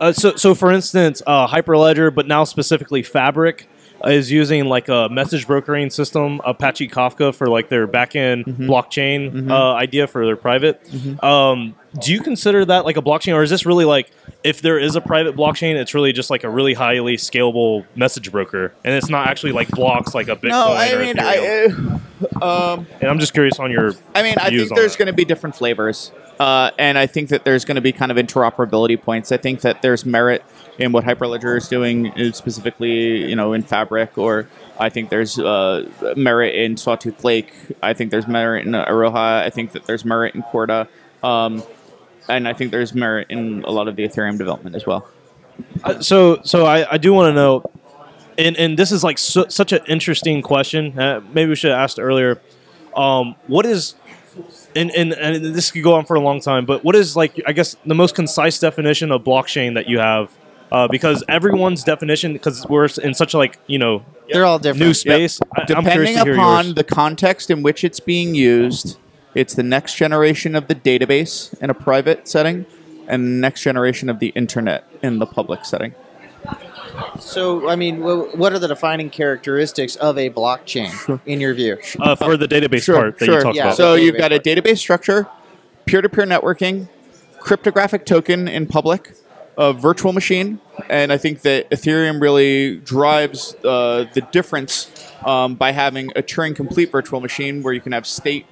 Uh, 0.00 0.12
so, 0.12 0.34
so 0.36 0.54
for 0.54 0.72
instance, 0.72 1.22
uh, 1.26 1.46
Hyperledger, 1.46 2.14
but 2.14 2.26
now 2.26 2.44
specifically 2.44 3.02
Fabric, 3.02 3.68
is 4.06 4.30
using 4.30 4.66
like 4.66 4.88
a 4.88 5.08
message 5.10 5.46
brokering 5.46 5.90
system, 5.90 6.40
Apache 6.44 6.88
Kafka 6.88 7.34
for 7.34 7.46
like 7.46 7.68
their 7.68 7.86
backend 7.86 8.44
blockchain 8.44 9.50
uh, 9.50 9.74
idea 9.74 10.06
for 10.06 10.24
their 10.24 10.36
private. 10.36 10.80
Um, 11.22 11.74
do 12.00 12.12
you 12.12 12.20
consider 12.20 12.64
that 12.64 12.84
like 12.84 12.96
a 12.96 13.02
blockchain, 13.02 13.34
or 13.34 13.42
is 13.42 13.50
this 13.50 13.66
really 13.66 13.84
like 13.84 14.10
if 14.44 14.62
there 14.62 14.78
is 14.78 14.96
a 14.96 15.00
private 15.00 15.36
blockchain, 15.36 15.74
it's 15.74 15.92
really 15.92 16.12
just 16.12 16.30
like 16.30 16.44
a 16.44 16.48
really 16.48 16.72
highly 16.72 17.16
scalable 17.16 17.84
message 17.96 18.30
broker, 18.30 18.72
and 18.84 18.94
it's 18.94 19.08
not 19.08 19.26
actually 19.26 19.52
like 19.52 19.68
blocks 19.70 20.14
like 20.14 20.28
a 20.28 20.36
Bitcoin? 20.36 20.50
No, 20.50 20.68
I 20.68 20.92
or 20.92 20.98
mean? 21.00 21.18
I, 21.18 21.89
um, 22.42 22.86
and 23.00 23.10
I'm 23.10 23.18
just 23.18 23.32
curious 23.32 23.58
on 23.58 23.70
your. 23.70 23.94
I 24.14 24.22
mean, 24.22 24.34
I 24.38 24.50
think 24.50 24.74
there's 24.74 24.96
going 24.96 25.06
to 25.06 25.12
be 25.12 25.24
different 25.24 25.56
flavors, 25.56 26.12
uh, 26.38 26.70
and 26.78 26.98
I 26.98 27.06
think 27.06 27.28
that 27.30 27.44
there's 27.44 27.64
going 27.64 27.76
to 27.76 27.80
be 27.80 27.92
kind 27.92 28.10
of 28.10 28.16
interoperability 28.16 29.00
points. 29.00 29.32
I 29.32 29.36
think 29.36 29.60
that 29.62 29.82
there's 29.82 30.04
merit 30.04 30.44
in 30.78 30.92
what 30.92 31.04
Hyperledger 31.04 31.56
is 31.56 31.68
doing, 31.68 32.10
uh, 32.12 32.32
specifically, 32.32 33.28
you 33.28 33.36
know, 33.36 33.52
in 33.52 33.62
Fabric, 33.62 34.16
or 34.16 34.48
I 34.78 34.88
think 34.88 35.10
there's 35.10 35.38
uh, 35.38 35.88
merit 36.16 36.54
in 36.54 36.76
Sawtooth 36.76 37.22
Lake. 37.24 37.52
I 37.82 37.92
think 37.92 38.10
there's 38.10 38.26
merit 38.26 38.66
in 38.66 38.72
Iroha. 38.72 39.42
I 39.42 39.50
think 39.50 39.72
that 39.72 39.86
there's 39.86 40.04
merit 40.04 40.34
in 40.34 40.42
Corda, 40.42 40.88
um, 41.22 41.62
and 42.28 42.48
I 42.48 42.52
think 42.52 42.70
there's 42.70 42.94
merit 42.94 43.26
in 43.30 43.64
a 43.64 43.70
lot 43.70 43.88
of 43.88 43.96
the 43.96 44.06
Ethereum 44.06 44.38
development 44.38 44.76
as 44.76 44.86
well. 44.86 45.08
Uh, 45.84 46.00
so 46.00 46.40
so 46.42 46.66
I, 46.66 46.94
I 46.94 46.98
do 46.98 47.12
want 47.12 47.30
to 47.30 47.34
know 47.34 47.70
and 48.40 48.56
and 48.56 48.78
this 48.78 48.90
is 48.92 49.04
like 49.04 49.18
su- 49.18 49.48
such 49.48 49.72
an 49.72 49.80
interesting 49.86 50.42
question 50.42 50.98
uh, 50.98 51.20
maybe 51.34 51.48
we 51.50 51.56
should 51.56 51.70
have 51.70 51.80
asked 51.80 51.98
earlier. 51.98 52.40
Um, 52.96 53.36
what 53.46 53.66
is 53.66 53.94
and, 54.74 54.90
and 54.92 55.12
and 55.12 55.54
this 55.54 55.70
could 55.70 55.82
go 55.82 55.94
on 55.94 56.04
for 56.04 56.16
a 56.16 56.20
long 56.20 56.40
time 56.40 56.64
but 56.64 56.84
what 56.84 56.94
is 56.94 57.16
like 57.16 57.40
i 57.46 57.52
guess 57.52 57.76
the 57.86 57.94
most 57.94 58.14
concise 58.14 58.58
definition 58.58 59.10
of 59.12 59.22
blockchain 59.22 59.74
that 59.74 59.88
you 59.88 59.98
have? 59.98 60.30
Uh, 60.72 60.86
because 60.86 61.24
everyone's 61.28 61.82
definition 61.82 62.32
because 62.32 62.64
we're 62.68 62.88
in 63.02 63.12
such 63.12 63.34
a 63.34 63.38
like 63.38 63.58
you 63.66 63.78
know 63.78 64.04
They're 64.32 64.44
all 64.44 64.60
different. 64.60 64.86
new 64.86 64.94
space. 64.94 65.40
I, 65.56 65.62
I'm 65.62 65.66
Depending 65.82 66.16
upon 66.16 66.74
the 66.74 66.84
context 66.84 67.50
in 67.50 67.62
which 67.64 67.82
it's 67.82 67.98
being 67.98 68.36
used, 68.36 68.96
it's 69.34 69.54
the 69.54 69.64
next 69.64 69.96
generation 69.96 70.54
of 70.54 70.68
the 70.68 70.76
database 70.76 71.52
in 71.60 71.70
a 71.70 71.74
private 71.74 72.28
setting, 72.28 72.66
and 73.08 73.24
the 73.26 73.40
next 73.40 73.62
generation 73.62 74.08
of 74.08 74.20
the 74.20 74.28
internet 74.36 74.84
in 75.02 75.18
the 75.18 75.26
public 75.26 75.64
setting. 75.64 75.92
So, 77.18 77.68
I 77.68 77.76
mean, 77.76 78.00
what 78.02 78.52
are 78.52 78.58
the 78.58 78.68
defining 78.68 79.10
characteristics 79.10 79.96
of 79.96 80.18
a 80.18 80.30
blockchain 80.30 81.20
in 81.26 81.40
your 81.40 81.54
view? 81.54 81.78
uh, 82.00 82.14
for 82.16 82.36
the 82.36 82.48
database 82.48 82.82
Sure, 82.84 82.96
part 82.96 83.18
that 83.18 83.24
sure. 83.24 83.34
you 83.36 83.40
talked 83.42 83.56
Yeah. 83.56 83.64
about 83.66 83.76
So 83.76 83.94
you've 83.94 84.16
got 84.16 84.32
a 84.32 84.38
database 84.38 84.78
structure, 84.78 85.26
peer-to-peer 85.86 86.24
networking, 86.24 86.88
cryptographic 87.38 88.06
token 88.06 88.48
in 88.48 88.66
public, 88.66 89.12
a 89.56 89.72
virtual 89.72 90.12
machine, 90.12 90.58
and 90.88 91.12
I 91.12 91.18
think 91.18 91.42
that 91.42 91.68
Ethereum 91.70 92.20
really 92.20 92.76
drives 92.78 93.54
uh, 93.64 94.06
the 94.12 94.22
difference 94.32 94.90
um, 95.24 95.54
by 95.54 95.72
having 95.72 96.10
a 96.16 96.22
Turing 96.22 96.56
complete 96.56 96.90
virtual 96.90 97.20
machine 97.20 97.62
where 97.62 97.72
you 97.74 97.80
can 97.80 97.92
have 97.92 98.06
state. 98.06 98.46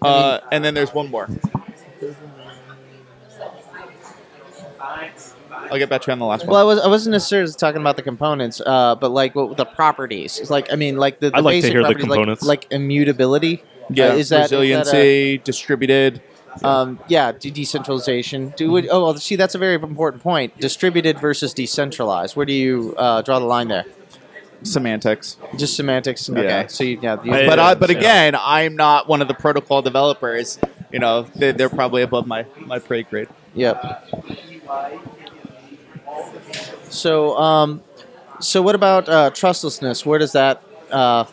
Uh, 0.00 0.38
and 0.52 0.64
then 0.64 0.74
there's 0.74 0.94
one 0.94 1.10
more. 1.10 1.28
I'll 5.70 5.78
get 5.78 5.88
back 5.88 6.02
to 6.02 6.06
you 6.08 6.12
on 6.12 6.18
the 6.18 6.24
last 6.26 6.42
one. 6.46 6.50
Well, 6.50 6.60
I 6.60 6.64
was 6.64 6.78
I 6.80 6.88
wasn't 6.88 7.12
necessarily 7.12 7.52
talking 7.52 7.80
about 7.80 7.96
the 7.96 8.02
components, 8.02 8.60
uh, 8.64 8.94
but 8.94 9.10
like 9.10 9.34
what, 9.34 9.56
the 9.56 9.64
properties. 9.64 10.38
It's 10.38 10.50
like 10.50 10.72
I 10.72 10.76
mean, 10.76 10.96
like 10.96 11.20
the, 11.20 11.30
the 11.30 11.36
I'd 11.36 11.44
like 11.44 11.54
to 11.54 11.56
basic 11.58 11.72
hear 11.72 11.80
the 11.82 11.86
properties, 11.88 12.08
like- 12.08 12.16
components. 12.18 12.42
like, 12.44 12.66
immutability. 12.70 13.62
yeah, 13.90 14.06
Uh, 14.08 14.14
is 14.14 14.28
that 14.30 14.44
is 14.44 14.50
that 14.50 14.56
a- 14.56 14.60
resiliency, 14.60 15.38
distributed. 15.38 16.22
um, 16.64 16.98
yeah, 17.08 17.32
de- 17.32 17.50
decentralization. 17.50 18.54
Do 18.56 18.70
would, 18.72 18.88
oh, 18.90 19.02
well, 19.04 19.14
see, 19.18 19.36
that's 19.36 19.54
a 19.54 19.58
very 19.58 19.74
important 19.74 20.22
point. 20.22 20.58
Distributed 20.58 21.18
versus 21.20 21.52
decentralized. 21.52 22.34
Where 22.36 22.46
do 22.46 22.52
you 22.54 22.94
uh, 22.96 23.20
draw 23.22 23.38
the 23.38 23.44
line 23.46 23.68
there? 23.68 23.84
semantics. 24.62 25.36
Just 25.58 25.76
semantics. 25.76 26.28
Yeah. 26.30 26.38
Okay, 26.40 26.64
so 26.68 26.82
you, 26.82 26.98
yeah, 27.02 27.22
you, 27.22 27.32
I- 27.32 27.46
but 27.46 27.58
I, 27.58 27.74
but 27.74 27.90
Yeah. 27.90 27.98
again, 27.98 28.36
I'm 28.40 28.74
not 28.74 29.06
one 29.06 29.20
of 29.22 29.28
the 29.28 29.34
protocol 29.34 29.82
developers. 29.82 30.58
You 30.92 30.98
know, 30.98 31.22
they, 31.34 31.52
they're 31.52 31.68
probably 31.68 32.02
above 32.02 32.26
my 32.26 32.46
my 32.58 32.78
pay 32.78 33.02
grade. 33.02 33.28
Yep. 33.54 34.08
So, 36.88 37.36
um, 37.36 37.82
so 38.40 38.62
what 38.62 38.74
about 38.74 39.08
uh, 39.08 39.30
trustlessness? 39.30 40.06
Where 40.06 40.18
does 40.18 40.32
that? 40.32 40.62
Uh, 40.90 41.24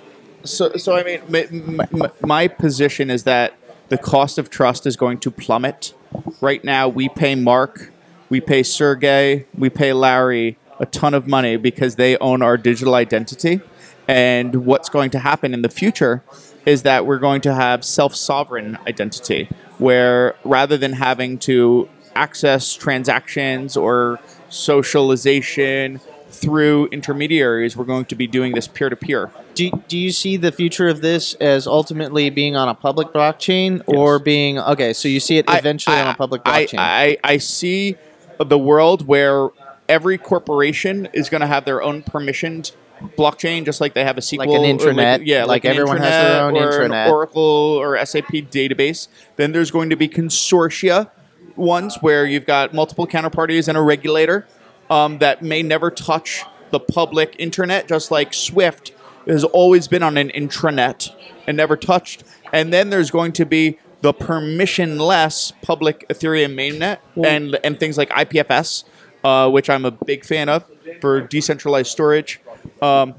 So, 0.46 0.76
so 0.76 0.93
I 0.93 1.04
mean, 1.04 1.22
my, 1.30 1.88
my, 1.89 2.12
my 2.22 2.48
position 2.50 3.10
is 3.10 3.24
that 3.24 3.54
the 3.88 3.98
cost 3.98 4.38
of 4.38 4.50
trust 4.50 4.86
is 4.86 4.98
going 4.98 5.19
to 5.19 5.32
plummet. 5.32 5.93
Right 6.41 6.62
now, 6.65 6.89
we 6.89 7.08
pay 7.08 7.36
Mark, 7.36 7.93
we 8.30 8.41
pay 8.41 8.62
Sergey, 8.63 9.46
we 9.58 9.69
pay 9.69 9.93
Larry 9.93 10.58
a 10.80 10.86
ton 10.86 11.13
of 11.13 11.28
money 11.28 11.56
because 11.56 11.96
they 11.96 12.17
own 12.17 12.41
our 12.41 12.58
digital 12.58 12.93
identity. 12.96 13.62
And 14.06 14.65
what's 14.65 14.89
going 14.89 15.12
to 15.12 15.19
happen 15.19 15.54
in 15.54 15.62
the 15.62 15.69
future 15.69 16.24
is 16.65 16.84
that 16.84 17.06
we're 17.06 17.19
going 17.19 17.39
to 17.41 17.54
have 17.54 17.86
self 17.86 18.13
sovereign 18.13 18.78
identity, 18.86 19.48
where 19.78 20.36
rather 20.43 20.78
than 20.78 20.93
having 20.93 21.38
to 21.48 21.88
access 22.15 22.74
transactions 22.74 23.78
or 23.78 24.19
socialization 24.54 26.00
through 26.30 26.88
intermediaries, 26.88 27.78
we're 27.78 27.86
going 27.86 28.06
to 28.06 28.16
be 28.16 28.28
doing 28.28 28.54
this 28.54 28.68
peer 28.68 28.89
to 28.89 28.96
peer. 28.96 29.32
do, 29.54 29.72
do 29.88 29.98
you 29.98 30.12
see 30.12 30.38
the 30.38 30.52
future 30.52 30.88
of 30.88 31.02
this 31.02 31.36
as 31.36 31.68
ultimately 31.68 32.30
being 32.30 32.56
on 32.56 32.70
a 32.70 32.74
public 32.74 33.10
blockchain 33.10 33.82
or 33.88 34.20
being 34.20 34.60
okay? 34.60 34.94
So 34.94 35.08
you 35.08 35.20
see 35.20 35.38
it 35.38 35.46
eventually 35.48 35.96
I- 35.96 36.04
on 36.04 36.08
a 36.10 36.18
public 36.18 36.44
blockchain. 36.44 36.80
I, 36.80 37.18
I, 37.24 37.38
see 37.38 37.98
the 38.39 38.58
world 38.58 39.08
where 39.08 39.50
every 39.88 40.18
corporation 40.18 41.08
is 41.13 41.30
going 41.30 41.42
to 41.42 41.48
have 41.48 41.66
their 41.66 41.82
own 41.82 42.04
permissioned 42.04 42.72
blockchain, 43.18 43.66
just 43.66 43.82
like 43.82 43.94
they 43.94 44.04
have 44.04 44.18
a 44.18 44.22
SQL, 44.22 44.38
Like 44.38 44.50
an 44.50 44.78
intranet, 44.78 45.22
yeah, 45.26 45.46
like 45.46 45.66
an 45.66 45.72
everyone 45.72 45.98
has 45.98 46.10
their 46.10 46.42
own 46.42 46.58
or 46.58 46.82
an 46.82 46.92
intranet. 46.92 47.10
Oracle 47.10 47.42
or 47.42 48.04
SAP 48.06 48.28
database. 48.28 49.08
Then 49.36 49.52
there's 49.52 49.72
going 49.72 49.89
to 49.89 49.96
be 49.96 50.08
consortia 50.08 51.10
ones 51.56 51.98
where 52.02 52.26
you've 52.26 52.46
got 52.46 52.74
multiple 52.74 53.08
counterparties 53.08 53.68
and 53.68 53.78
a 53.78 53.82
regulator 53.82 54.48
um, 54.89 55.20
that 55.20 55.42
may 55.42 55.63
never 55.63 55.92
touch 55.92 56.44
the 56.72 56.80
public 56.80 57.36
internet, 57.39 57.88
just 57.88 58.12
like 58.12 58.34
Swift 58.34 58.92
has 59.28 59.44
always 59.44 59.88
been 59.88 60.04
on 60.04 60.18
an 60.18 60.30
intranet 60.30 61.10
and 61.48 61.56
never 61.58 61.78
touched. 61.78 62.24
And 62.52 62.74
then 62.74 62.89
there's 62.89 63.12
going 63.12 63.32
to 63.34 63.46
be 63.46 63.80
the 64.02 64.13
permissionless 64.13 65.54
public 65.62 66.06
Ethereum 66.10 66.54
mainnet 66.56 66.98
and 67.26 67.58
and 67.63 67.80
things 67.80 67.98
like 67.98 68.10
IPFS, 68.10 68.84
uh, 69.24 69.50
which 69.50 69.70
I'm 69.70 69.86
a 69.86 69.92
big 69.92 70.26
fan 70.26 70.50
of 70.50 70.66
for 71.00 71.22
decentralized 71.22 71.89
storage. 71.89 72.42
Um, 72.82 73.16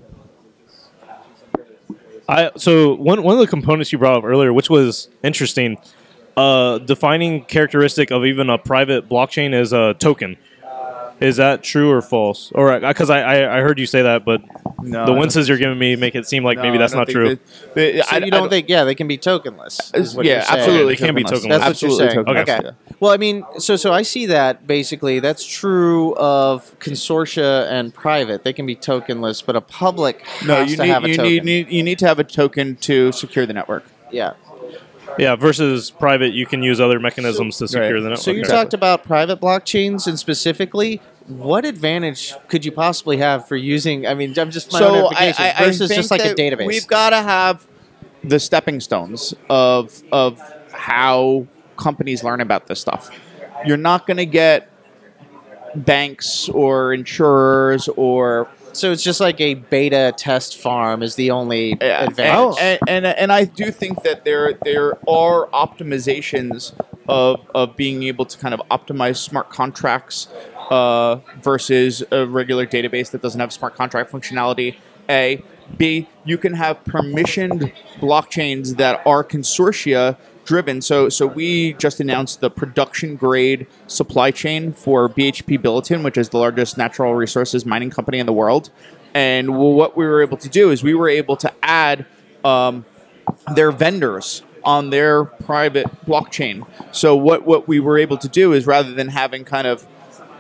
I 2.29 2.51
so 2.57 2.95
one 2.95 3.23
one 3.23 3.35
of 3.35 3.41
the 3.41 3.47
components 3.47 3.93
you 3.93 3.99
brought 3.99 4.17
up 4.17 4.25
earlier, 4.25 4.53
which 4.53 4.69
was 4.69 5.09
interesting, 5.23 5.79
uh, 6.37 6.79
defining 6.79 7.45
characteristic 7.45 8.11
of 8.11 8.25
even 8.25 8.51
a 8.51 8.59
private 8.59 9.09
blockchain 9.09 9.55
is 9.59 9.73
a 9.73 9.95
token. 9.95 10.37
Is 11.21 11.37
that 11.37 11.63
true 11.63 11.93
or 11.93 12.03
false? 12.03 12.51
Or 12.57 12.79
because 12.81 13.09
I, 13.09 13.21
I 13.21 13.59
I 13.59 13.61
heard 13.61 13.79
you 13.79 13.87
say 13.87 14.03
that, 14.03 14.25
but 14.25 14.43
No, 14.83 15.07
the 15.07 15.13
I 15.13 15.19
winces 15.19 15.49
you're 15.49 15.57
giving 15.59 15.79
me 15.79 15.95
make 15.95 16.17
it 16.17 16.27
seem 16.27 16.43
like 16.43 16.57
no, 16.57 16.65
maybe 16.65 16.77
that's 16.77 16.93
don't 16.93 17.09
true. 17.09 17.29
that- 17.37 17.75
that- 17.75 18.05
so 18.07 18.17
I- 18.17 18.19
you 18.19 18.27
I 18.27 18.31
don't 18.31 18.49
think? 18.51 18.69
Yeah, 18.69 18.83
they 18.83 18.97
can 18.97 19.07
be 19.07 19.17
tokenless. 19.17 19.97
is 19.97 20.17
what 20.17 20.27
yeah, 20.27 20.33
you're 20.43 20.59
absolutely. 20.59 20.95
They 20.97 21.07
can 21.07 21.15
be 21.15 21.23
tokenless. 21.23 21.29
tokenless. 21.31 21.49
That's 21.49 21.61
what 21.61 21.69
Absolutely 21.71 22.05
you're 22.05 22.11
saying. 22.11 22.25
tokenless, 22.27 22.43
Okay. 22.43 22.61
yeah. 22.65 22.95
Well, 22.99 23.13
I 23.13 23.17
mean, 23.17 23.45
so 23.59 23.77
so 23.77 23.93
I 23.93 24.03
see 24.03 24.27
that 24.27 24.67
basically 24.67 25.21
that's 25.21 25.47
true 25.47 26.17
of 26.17 26.77
consortia 26.81 27.71
and 27.71 27.95
private. 27.95 28.43
They 28.43 28.53
can 28.53 28.67
be 28.67 28.75
tokenless, 28.75 29.41
but 29.47 29.55
a 29.55 29.61
public 29.61 30.21
has 30.23 30.49
No, 30.49 30.61
you 30.63 30.77
to 30.77 30.83
need 30.83 30.89
have 30.91 31.05
a 31.05 31.09
you 31.09 31.15
token. 31.17 31.31
need, 31.33 31.45
need 31.45 31.71
you 31.71 31.83
need 31.85 32.01
to 32.01 32.07
have 32.09 32.19
a 32.19 32.25
token 32.25 32.75
to 32.83 33.13
secure 33.13 33.47
the 33.47 33.53
network. 33.53 33.85
yeah. 34.11 34.33
Yeah, 35.19 35.37
versus 35.37 35.91
private, 35.91 36.33
you 36.33 36.47
can 36.47 36.63
use 36.63 36.81
other 36.81 36.99
mechanisms 36.99 37.59
to 37.59 37.69
secure 37.69 37.95
Right. 37.95 38.03
the 38.03 38.09
network. 38.11 38.19
So 38.19 38.31
you 38.33 38.43
Okay. 38.43 38.51
talked 38.53 38.75
about 38.75 39.05
private 39.05 39.41
blockchains 39.41 40.07
and 40.07 40.19
specifically, 40.19 41.01
what 41.27 41.65
advantage 41.65 42.35
could 42.49 42.65
you 42.65 42.73
possibly 42.73 43.17
have 43.19 43.47
for 43.47 43.57
using? 43.57 44.07
I 44.07 44.15
mean, 44.15 44.35
I'm 44.39 44.51
just 44.51 44.73
my 44.73 44.81
own 44.81 44.93
so 44.93 45.07
I, 45.17 45.27
I, 45.39 45.55
I 45.57 45.65
versus 45.67 45.89
think 45.89 45.99
just 45.99 46.11
like 46.11 46.25
a 46.25 46.35
that 46.35 46.37
database. 46.37 46.67
We've 46.67 46.87
got 46.87 47.11
to 47.11 47.23
have 47.23 47.67
the 48.25 48.41
stepping 48.41 48.81
stones 48.81 49.35
of 49.49 50.03
of 50.13 50.41
how 50.73 51.47
companies 51.77 52.23
learn 52.25 52.41
about 52.41 52.67
this 52.67 52.81
stuff. 52.81 53.11
You're 53.67 53.77
not 53.77 54.07
going 54.07 54.17
to 54.19 54.27
get 54.27 54.71
banks 55.75 56.49
or 56.51 56.93
insurers 56.93 57.89
or 57.97 58.49
so 58.75 58.93
it's 58.93 59.03
just 59.03 59.21
like 59.21 59.41
a 59.41 59.55
beta 59.55 60.13
test 60.17 60.59
farm 60.59 61.03
is 61.03 61.15
the 61.15 61.31
only 61.31 61.77
Yeah, 61.81 62.05
advantage. 62.05 62.57
And, 62.61 62.81
and, 62.87 63.07
and, 63.07 63.19
and 63.19 63.33
I 63.33 63.45
do 63.45 63.71
think 63.71 64.03
that 64.03 64.25
there 64.25 64.53
there 64.65 64.93
are 65.09 65.47
optimizations 65.49 66.73
of, 67.09 67.41
of 67.55 67.77
being 67.77 68.03
able 68.05 68.25
to 68.27 68.39
kind 68.39 68.55
of 68.55 68.61
optimize 68.71 69.17
smart 69.17 69.51
contracts 69.51 70.29
uh, 70.71 71.17
versus 71.43 72.03
a 72.11 72.27
regular 72.27 72.67
database 72.67 73.11
that 73.11 73.23
doesn't 73.23 73.41
have 73.41 73.53
smart 73.53 73.75
contract 73.75 74.11
functionality. 74.11 74.77
A 75.09 75.43
B, 75.79 76.09
you 76.25 76.39
can 76.39 76.55
have 76.55 76.83
permissioned 76.85 77.73
blockchains 77.99 78.77
that 78.77 79.01
are 79.07 79.25
consortia 79.25 80.17
driven. 80.45 80.81
So, 80.81 81.09
so 81.09 81.27
we 81.27 81.75
just 81.75 82.01
announced 82.01 82.41
the 82.41 82.51
production 82.51 83.17
grade 83.17 83.67
supply 83.87 84.31
chain 84.31 84.73
for 84.73 85.09
BHP 85.09 85.59
Billiton, 85.59 86.03
which 86.03 86.17
is 86.17 86.29
the 86.31 86.39
largest 86.39 86.77
natural 86.77 87.15
resources 87.15 87.65
mining 87.65 87.91
company 87.91 88.19
in 88.19 88.27
the 88.27 88.33
world. 88.33 88.71
And 89.15 89.57
what 89.57 89.97
we 89.97 90.07
were 90.07 90.23
able 90.23 90.37
to 90.39 90.49
do 90.49 90.71
is 90.71 90.83
we 90.83 90.95
were 90.95 91.09
able 91.09 91.37
to 91.37 91.53
add 91.63 92.07
um, 92.45 92.85
their 93.55 93.71
vendors 93.71 94.43
on 94.65 94.91
their 94.91 95.25
private 95.25 95.87
blockchain. 96.07 96.67
So 96.93 97.15
what 97.15 97.45
what 97.45 97.69
we 97.69 97.81
were 97.81 97.99
able 97.99 98.17
to 98.19 98.29
do 98.29 98.53
is 98.53 98.67
rather 98.67 98.93
than 98.93 99.09
having 99.09 99.45
kind 99.45 99.67
of 99.67 99.87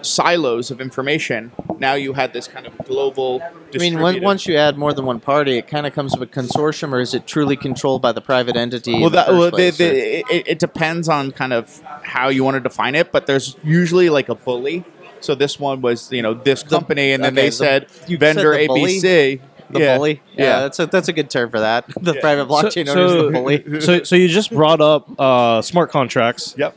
silos 0.04 0.70
of 0.70 0.80
information, 0.80 1.50
now 1.78 1.94
you 1.94 2.12
had 2.12 2.32
this 2.32 2.46
kind 2.46 2.66
of 2.66 2.76
global. 2.86 3.42
I 3.74 3.78
mean, 3.78 3.98
once, 4.00 4.20
once 4.20 4.46
you 4.46 4.56
add 4.56 4.78
more 4.78 4.92
than 4.92 5.04
one 5.06 5.18
party, 5.20 5.58
it 5.58 5.66
kind 5.66 5.86
of 5.86 5.92
comes 5.92 6.16
with 6.16 6.28
a 6.28 6.32
consortium, 6.32 6.92
or 6.92 7.00
is 7.00 7.14
it 7.14 7.26
truly 7.26 7.56
controlled 7.56 8.02
by 8.02 8.12
the 8.12 8.20
private 8.20 8.56
entity? 8.56 8.92
well, 8.94 9.06
in 9.06 9.12
the 9.12 9.24
well 9.28 9.50
place, 9.50 9.78
the, 9.78 9.88
or- 9.88 9.92
the, 9.92 10.34
it, 10.34 10.48
it 10.48 10.58
depends 10.58 11.08
on 11.08 11.32
kind 11.32 11.52
of 11.52 11.80
how 12.02 12.28
you 12.28 12.44
want 12.44 12.54
to 12.54 12.60
define 12.60 12.94
it, 12.94 13.10
but 13.10 13.26
there's 13.26 13.56
usually 13.64 14.10
like 14.10 14.28
a 14.28 14.34
bully. 14.34 14.84
So 15.20 15.34
this 15.34 15.58
one 15.58 15.80
was, 15.80 16.12
you 16.12 16.22
know, 16.22 16.34
this 16.34 16.62
company, 16.62 17.12
and 17.12 17.24
then 17.24 17.32
okay, 17.32 17.42
they 17.42 17.48
the- 17.48 17.52
said 17.52 17.86
you 18.06 18.18
vendor 18.18 18.52
said 18.52 18.60
the 18.62 18.66
bully? 18.68 18.96
ABC. 19.00 19.40
the 19.70 19.80
yeah. 19.80 19.96
bully. 19.96 20.22
Yeah, 20.36 20.44
Yeah. 20.44 20.60
that's 20.60 20.78
a 20.78 20.86
that's 20.86 21.08
a 21.08 21.12
good 21.14 21.30
term 21.30 21.50
for 21.50 21.60
that. 21.60 21.86
The 22.00 22.14
Yeah. 22.14 22.20
private 22.20 22.46
blockchain 22.46 22.86
So- 22.86 22.92
owner 22.92 23.04
is 23.06 23.12
so- 23.12 23.26
the 23.26 23.32
bully. 23.32 23.80
so, 23.80 24.02
so 24.04 24.16
you 24.16 24.28
just 24.28 24.50
brought 24.52 24.80
up 24.82 25.08
uh, 25.18 25.62
smart 25.62 25.90
contracts. 25.90 26.54
Yep. 26.58 26.76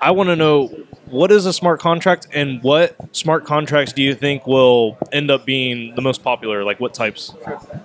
I 0.00 0.12
want 0.12 0.28
to 0.28 0.36
know 0.36 0.68
what 1.06 1.32
is 1.32 1.46
a 1.46 1.52
smart 1.52 1.80
contract 1.80 2.28
and 2.32 2.62
what 2.62 2.94
smart 3.16 3.44
contracts 3.44 3.92
do 3.92 4.02
you 4.02 4.14
think 4.14 4.46
will 4.46 4.96
end 5.12 5.30
up 5.30 5.44
being 5.44 5.94
the 5.94 6.02
most 6.02 6.22
popular? 6.22 6.64
Like 6.64 6.78
what 6.80 6.94
types? 6.94 7.34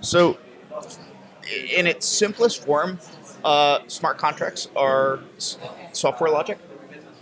So, 0.02 0.38
in 1.76 1.88
its 1.88 2.08
simplest 2.08 2.63
form, 2.63 2.99
uh, 3.43 3.80
smart 3.88 4.17
contracts 4.17 4.67
are 4.76 5.19
software 5.91 6.30
logic. 6.30 6.60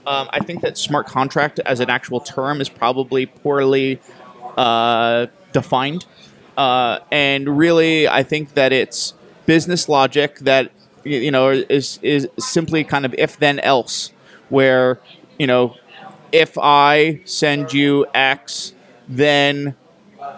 Um, 0.06 0.30
I 0.32 0.40
think 0.40 0.62
that 0.62 0.78
smart 0.78 1.08
contract 1.08 1.60
as 1.60 1.80
an 1.80 1.90
actual 1.90 2.20
term 2.20 2.60
is 2.60 2.70
probably 2.70 3.28
poorly 3.28 4.00
uh, 4.58 5.28
defined. 5.54 6.06
Uh, 6.58 7.00
and 7.12 7.58
really, 7.58 8.08
I 8.08 8.24
think 8.24 8.56
that 8.56 8.74
it's 8.74 9.14
business 9.46 9.88
logic 9.88 10.40
that 10.40 10.72
you 11.04 11.32
know 11.32 11.50
is 11.50 12.00
is 12.02 12.28
simply 12.40 12.84
kind 12.84 13.06
of 13.06 13.14
if 13.16 13.38
then 13.38 13.60
else, 13.60 14.12
where 14.52 15.00
you 15.40 15.48
know 15.48 15.76
if 16.32 16.58
I 16.58 17.22
send 17.26 17.74
you 17.74 18.06
X, 18.14 18.74
then 19.08 19.76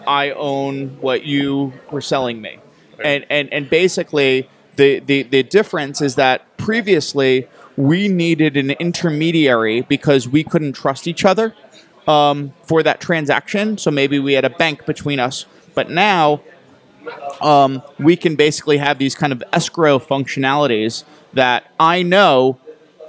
I 0.06 0.30
own 0.32 1.00
what 1.00 1.24
you 1.24 1.72
were 1.90 2.00
selling 2.00 2.40
me. 2.40 2.58
And, 3.02 3.26
and, 3.30 3.52
and 3.52 3.68
basically, 3.68 4.48
the, 4.76 5.00
the, 5.00 5.22
the 5.22 5.42
difference 5.42 6.00
is 6.00 6.16
that 6.16 6.56
previously 6.56 7.48
we 7.76 8.08
needed 8.08 8.56
an 8.56 8.70
intermediary 8.72 9.82
because 9.82 10.28
we 10.28 10.44
couldn't 10.44 10.74
trust 10.74 11.06
each 11.06 11.24
other 11.24 11.54
um, 12.06 12.52
for 12.62 12.82
that 12.82 13.00
transaction. 13.00 13.78
So 13.78 13.90
maybe 13.90 14.18
we 14.18 14.34
had 14.34 14.44
a 14.44 14.50
bank 14.50 14.86
between 14.86 15.20
us. 15.20 15.46
But 15.74 15.90
now 15.90 16.40
um, 17.40 17.82
we 17.98 18.16
can 18.16 18.36
basically 18.36 18.78
have 18.78 18.98
these 18.98 19.14
kind 19.14 19.32
of 19.32 19.42
escrow 19.52 19.98
functionalities 19.98 21.04
that 21.32 21.72
I 21.80 22.02
know 22.02 22.58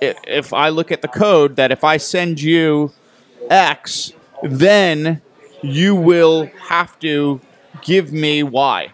if 0.01 0.53
I 0.53 0.69
look 0.69 0.91
at 0.91 1.01
the 1.01 1.07
code 1.07 1.55
that 1.55 1.71
if 1.71 1.83
I 1.83 1.97
send 1.97 2.41
you 2.41 2.91
X, 3.49 4.13
then 4.43 5.21
you 5.61 5.95
will 5.95 6.45
have 6.67 6.97
to 6.99 7.41
give 7.81 8.11
me 8.11 8.43
Y. 8.43 8.91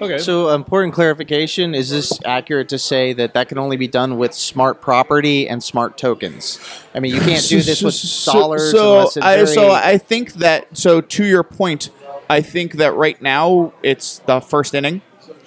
Okay. 0.00 0.18
So, 0.18 0.50
important 0.50 0.92
clarification: 0.92 1.74
Is 1.74 1.88
this 1.88 2.20
accurate 2.26 2.68
to 2.68 2.78
say 2.78 3.14
that 3.14 3.32
that 3.32 3.48
can 3.48 3.56
only 3.56 3.78
be 3.78 3.88
done 3.88 4.18
with 4.18 4.34
smart 4.34 4.82
property 4.82 5.48
and 5.48 5.64
smart 5.64 5.96
tokens? 5.96 6.60
I 6.94 7.00
mean, 7.00 7.14
you 7.14 7.20
can't 7.20 7.46
do 7.48 7.62
this 7.62 7.80
with 7.82 7.94
So- 7.94 8.32
dollars 8.32 8.70
So, 8.70 8.92
unless 8.98 9.16
it's 9.16 9.26
I, 9.26 9.34
very. 9.36 9.46
so 9.46 9.70
I 9.72 9.96
think 9.96 10.34
that 10.34 10.76
so 10.76 11.00
to 11.00 11.24
your 11.24 11.42
point, 11.42 11.88
I 12.28 12.42
think 12.42 12.74
that 12.74 12.92
right 12.92 13.20
now 13.22 13.72
it's 13.82 14.18
the 14.26 14.40
first 14.40 14.74
inning, 14.74 15.00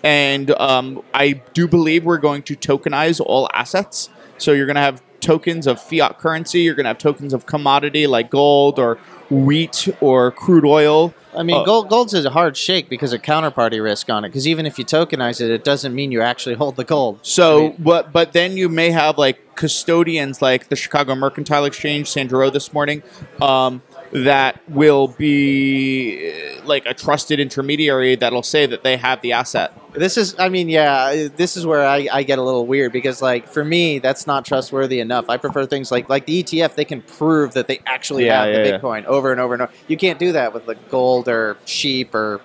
and 0.04 0.50
um, 0.52 1.04
I 1.14 1.34
do 1.54 1.68
believe 1.68 2.04
we're 2.04 2.18
going 2.18 2.42
to 2.44 2.56
tokenize 2.56 3.22
all 3.24 3.48
assets. 3.54 4.10
So 4.42 4.52
you're 4.52 4.66
going 4.66 4.76
to 4.76 4.82
have 4.82 5.02
tokens 5.20 5.68
of 5.68 5.82
fiat 5.82 6.18
currency. 6.18 6.62
You're 6.62 6.76
going 6.76 6.86
to 6.86 6.90
have 6.90 6.98
tokens 6.98 7.34
of 7.34 7.46
commodity 7.46 8.08
like 8.08 8.30
gold 8.30 8.80
or 8.80 8.98
wheat 9.30 9.88
or 10.02 10.32
crude 10.32 10.66
oil. 10.66 11.14
I 11.36 11.44
mean, 11.44 11.58
Uh, 11.58 11.64
gold, 11.64 11.90
gold's 11.90 12.14
a 12.14 12.30
hard 12.30 12.58
shake 12.58 12.90
because 12.90 13.14
of 13.14 13.22
counterparty 13.22 13.82
risk 13.84 14.10
on 14.10 14.26
it. 14.26 14.30
Because 14.30 14.48
even 14.48 14.66
if 14.66 14.80
you 14.80 14.86
tokenize 14.86 15.40
it, 15.40 15.52
it 15.52 15.64
doesn't 15.64 15.94
mean 15.94 16.12
you 16.12 16.22
actually 16.22 16.56
hold 16.56 16.76
the 16.76 16.84
gold. 16.84 17.20
So, 17.22 17.58
I 17.58 17.62
mean- 17.62 17.76
but 17.80 18.12
but 18.12 18.34
then 18.34 18.58
you 18.58 18.68
may 18.70 18.90
have 18.90 19.18
like 19.18 19.56
custodians, 19.56 20.42
like 20.42 20.70
the 20.70 20.76
Chicago 20.76 21.14
Mercantile 21.16 21.66
Exchange, 21.66 22.10
Sandra 22.10 22.40
Ro 22.40 22.50
this 22.50 22.74
morning, 22.74 23.04
um, 23.42 23.82
that 24.12 24.60
will 24.70 25.08
be 25.08 26.32
uh, 26.32 26.64
like 26.66 26.86
a 26.86 26.94
trusted 26.94 27.40
intermediary 27.40 28.16
that'll 28.16 28.44
say 28.44 28.66
that 28.66 28.84
they 28.84 28.98
have 28.98 29.22
the 29.22 29.34
asset. 29.34 29.72
This 29.94 30.18
is, 30.18 30.36
I 30.40 30.50
mean, 30.50 30.70
yeah, 30.70 31.28
this 31.36 31.58
is 31.58 31.66
where 31.66 31.86
I, 31.86 32.08
I 32.12 32.24
get 32.24 32.38
a 32.40 32.44
little 32.44 32.66
weird 32.68 32.92
because, 32.92 33.22
like, 33.22 33.48
for 33.48 33.64
me, 33.66 34.00
that's 34.00 34.28
not 34.28 34.46
trustworthy 34.46 35.00
enough. 35.00 35.30
I 35.30 35.38
prefer 35.38 35.66
things 35.66 35.92
like 35.92 36.10
like 36.10 36.26
the 36.26 36.44
ETF. 36.44 36.76
They 36.76 36.86
can 36.86 37.02
prove 37.02 37.54
that 37.54 37.68
they 37.68 37.82
actually 37.86 38.26
Yeah, 38.26 38.44
have 38.46 38.54
yeah, 38.54 38.64
the 38.64 38.70
yeah. 38.70 38.80
Bitcoin 38.80 39.06
over 39.06 39.32
and 39.32 39.42
over 39.42 39.54
and 39.54 39.64
over. 39.64 39.72
You 39.88 39.98
can't 39.98 40.20
do 40.20 40.32
that 40.34 40.54
with 40.54 40.68
like 40.68 40.90
gold 40.90 41.28
or 41.28 41.58
sheep 41.66 42.14
or 42.14 42.42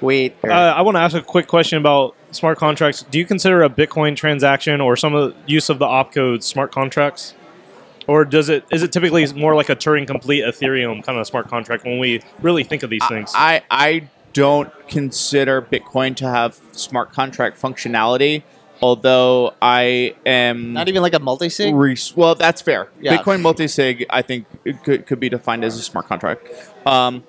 wheat. 0.00 0.34
Or, 0.42 0.50
Uh, 0.50 0.74
I 0.74 0.82
want 0.82 0.96
to 0.96 1.00
ask 1.00 1.16
a 1.16 1.22
quick 1.22 1.46
question 1.46 1.78
about 1.78 2.16
smart 2.32 2.58
contracts. 2.58 3.04
Do 3.10 3.18
you 3.18 3.26
consider 3.26 3.62
a 3.62 3.70
Bitcoin 3.70 4.16
transaction 4.16 4.80
or 4.80 4.96
some 4.96 5.14
of 5.14 5.30
the 5.32 5.36
use 5.46 5.68
of 5.68 5.78
the 5.78 5.86
opcodes 5.86 6.42
smart 6.44 6.72
contracts? 6.72 7.34
Or 8.06 8.24
does 8.24 8.48
it 8.48 8.64
is 8.70 8.82
it 8.82 8.92
typically 8.92 9.30
more 9.34 9.54
like 9.54 9.68
a 9.68 9.76
Turing 9.76 10.06
complete 10.06 10.44
Ethereum 10.44 11.04
kind 11.04 11.18
of 11.18 11.26
smart 11.26 11.48
contract 11.48 11.84
when 11.84 11.98
we 11.98 12.20
really 12.40 12.64
think 12.64 12.82
of 12.82 12.90
these 12.90 13.06
things? 13.08 13.32
I 13.34 13.62
I 13.70 14.08
don't 14.32 14.70
consider 14.88 15.62
Bitcoin 15.62 16.16
to 16.16 16.28
have 16.28 16.60
smart 16.72 17.12
contract 17.12 17.60
functionality, 17.60 18.42
although 18.80 19.54
I 19.60 20.14
am 20.26 20.72
not 20.72 20.88
even 20.88 21.02
like 21.02 21.14
a 21.14 21.18
multi-sig. 21.18 21.74
Re- 21.74 21.96
well, 22.16 22.34
that's 22.34 22.62
fair. 22.62 22.88
Yeah. 23.00 23.16
Bitcoin 23.16 23.42
multisig, 23.42 24.06
I 24.10 24.22
think, 24.22 24.46
it 24.64 24.82
could, 24.82 25.06
could 25.06 25.20
be 25.20 25.28
defined 25.28 25.64
as 25.64 25.78
a 25.78 25.82
smart 25.82 26.06
contract. 26.06 26.48
Um, 26.86 27.24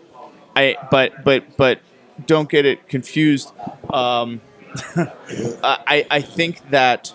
I 0.56 0.78
but 0.92 1.24
but 1.24 1.58
but 1.58 1.80
don't 2.26 2.50
get 2.50 2.66
it 2.66 2.88
confused. 2.88 3.52
Um, 3.92 4.42
I 4.96 6.06
I 6.10 6.22
think 6.22 6.70
that 6.72 7.14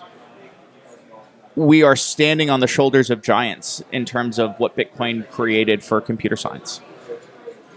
we 1.59 1.83
are 1.83 1.95
standing 1.97 2.49
on 2.49 2.61
the 2.61 2.67
shoulders 2.67 3.09
of 3.09 3.21
giants 3.21 3.83
in 3.91 4.05
terms 4.05 4.39
of 4.39 4.57
what 4.61 4.77
Bitcoin 4.77 5.29
created 5.29 5.83
for 5.83 5.99
computer 5.99 6.37
science. 6.37 6.79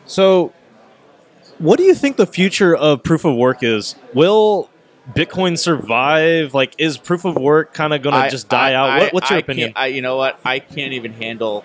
So, 0.06 0.52
what 1.58 1.78
do 1.78 1.82
you 1.82 1.94
think 1.94 2.16
the 2.16 2.26
future 2.26 2.76
of 2.76 3.02
proof 3.02 3.24
of 3.24 3.34
work 3.34 3.64
is? 3.64 3.96
Will 4.14 4.70
Bitcoin 5.10 5.58
survive? 5.58 6.54
Like, 6.54 6.76
is 6.78 6.96
proof 6.96 7.24
of 7.24 7.34
work 7.36 7.74
kind 7.74 7.92
of 7.92 8.02
going 8.02 8.22
to 8.22 8.30
just 8.30 8.48
die 8.48 8.70
I- 8.70 8.74
out? 8.74 8.90
I- 8.90 8.98
what, 9.00 9.14
what's 9.14 9.30
your 9.30 9.38
I 9.38 9.40
opinion? 9.40 9.72
I, 9.74 9.86
you 9.88 10.00
know 10.00 10.16
what? 10.16 10.38
I 10.44 10.60
can't 10.60 10.92
even 10.92 11.12
handle 11.12 11.64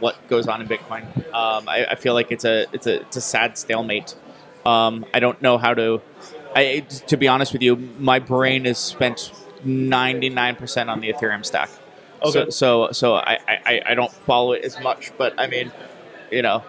what 0.00 0.16
goes 0.28 0.48
on 0.48 0.62
in 0.62 0.68
Bitcoin. 0.68 1.04
Um, 1.34 1.68
I, 1.68 1.86
I 1.90 1.94
feel 1.96 2.14
like 2.14 2.32
it's 2.32 2.46
a 2.46 2.66
it's 2.72 2.86
a 2.86 3.02
it's 3.02 3.16
a 3.18 3.20
sad 3.20 3.58
stalemate. 3.58 4.14
Um, 4.64 5.04
I 5.12 5.20
don't 5.20 5.40
know 5.42 5.58
how 5.58 5.74
to. 5.74 6.00
I 6.56 6.80
to 7.08 7.18
be 7.18 7.28
honest 7.28 7.52
with 7.52 7.60
you, 7.60 7.76
my 7.98 8.18
brain 8.20 8.64
is 8.64 8.78
spent 8.78 9.32
ninety 9.64 10.28
nine 10.28 10.56
percent 10.56 10.90
on 10.90 11.00
the 11.00 11.12
Ethereum 11.12 11.44
stack. 11.44 11.70
Okay. 12.22 12.30
So 12.30 12.50
so, 12.50 12.88
so 12.92 13.14
I, 13.14 13.38
I, 13.48 13.82
I 13.86 13.94
don't 13.94 14.12
follow 14.12 14.52
it 14.52 14.64
as 14.64 14.80
much, 14.80 15.12
but 15.18 15.38
I 15.38 15.46
mean, 15.46 15.72
you 16.30 16.42
know, 16.42 16.62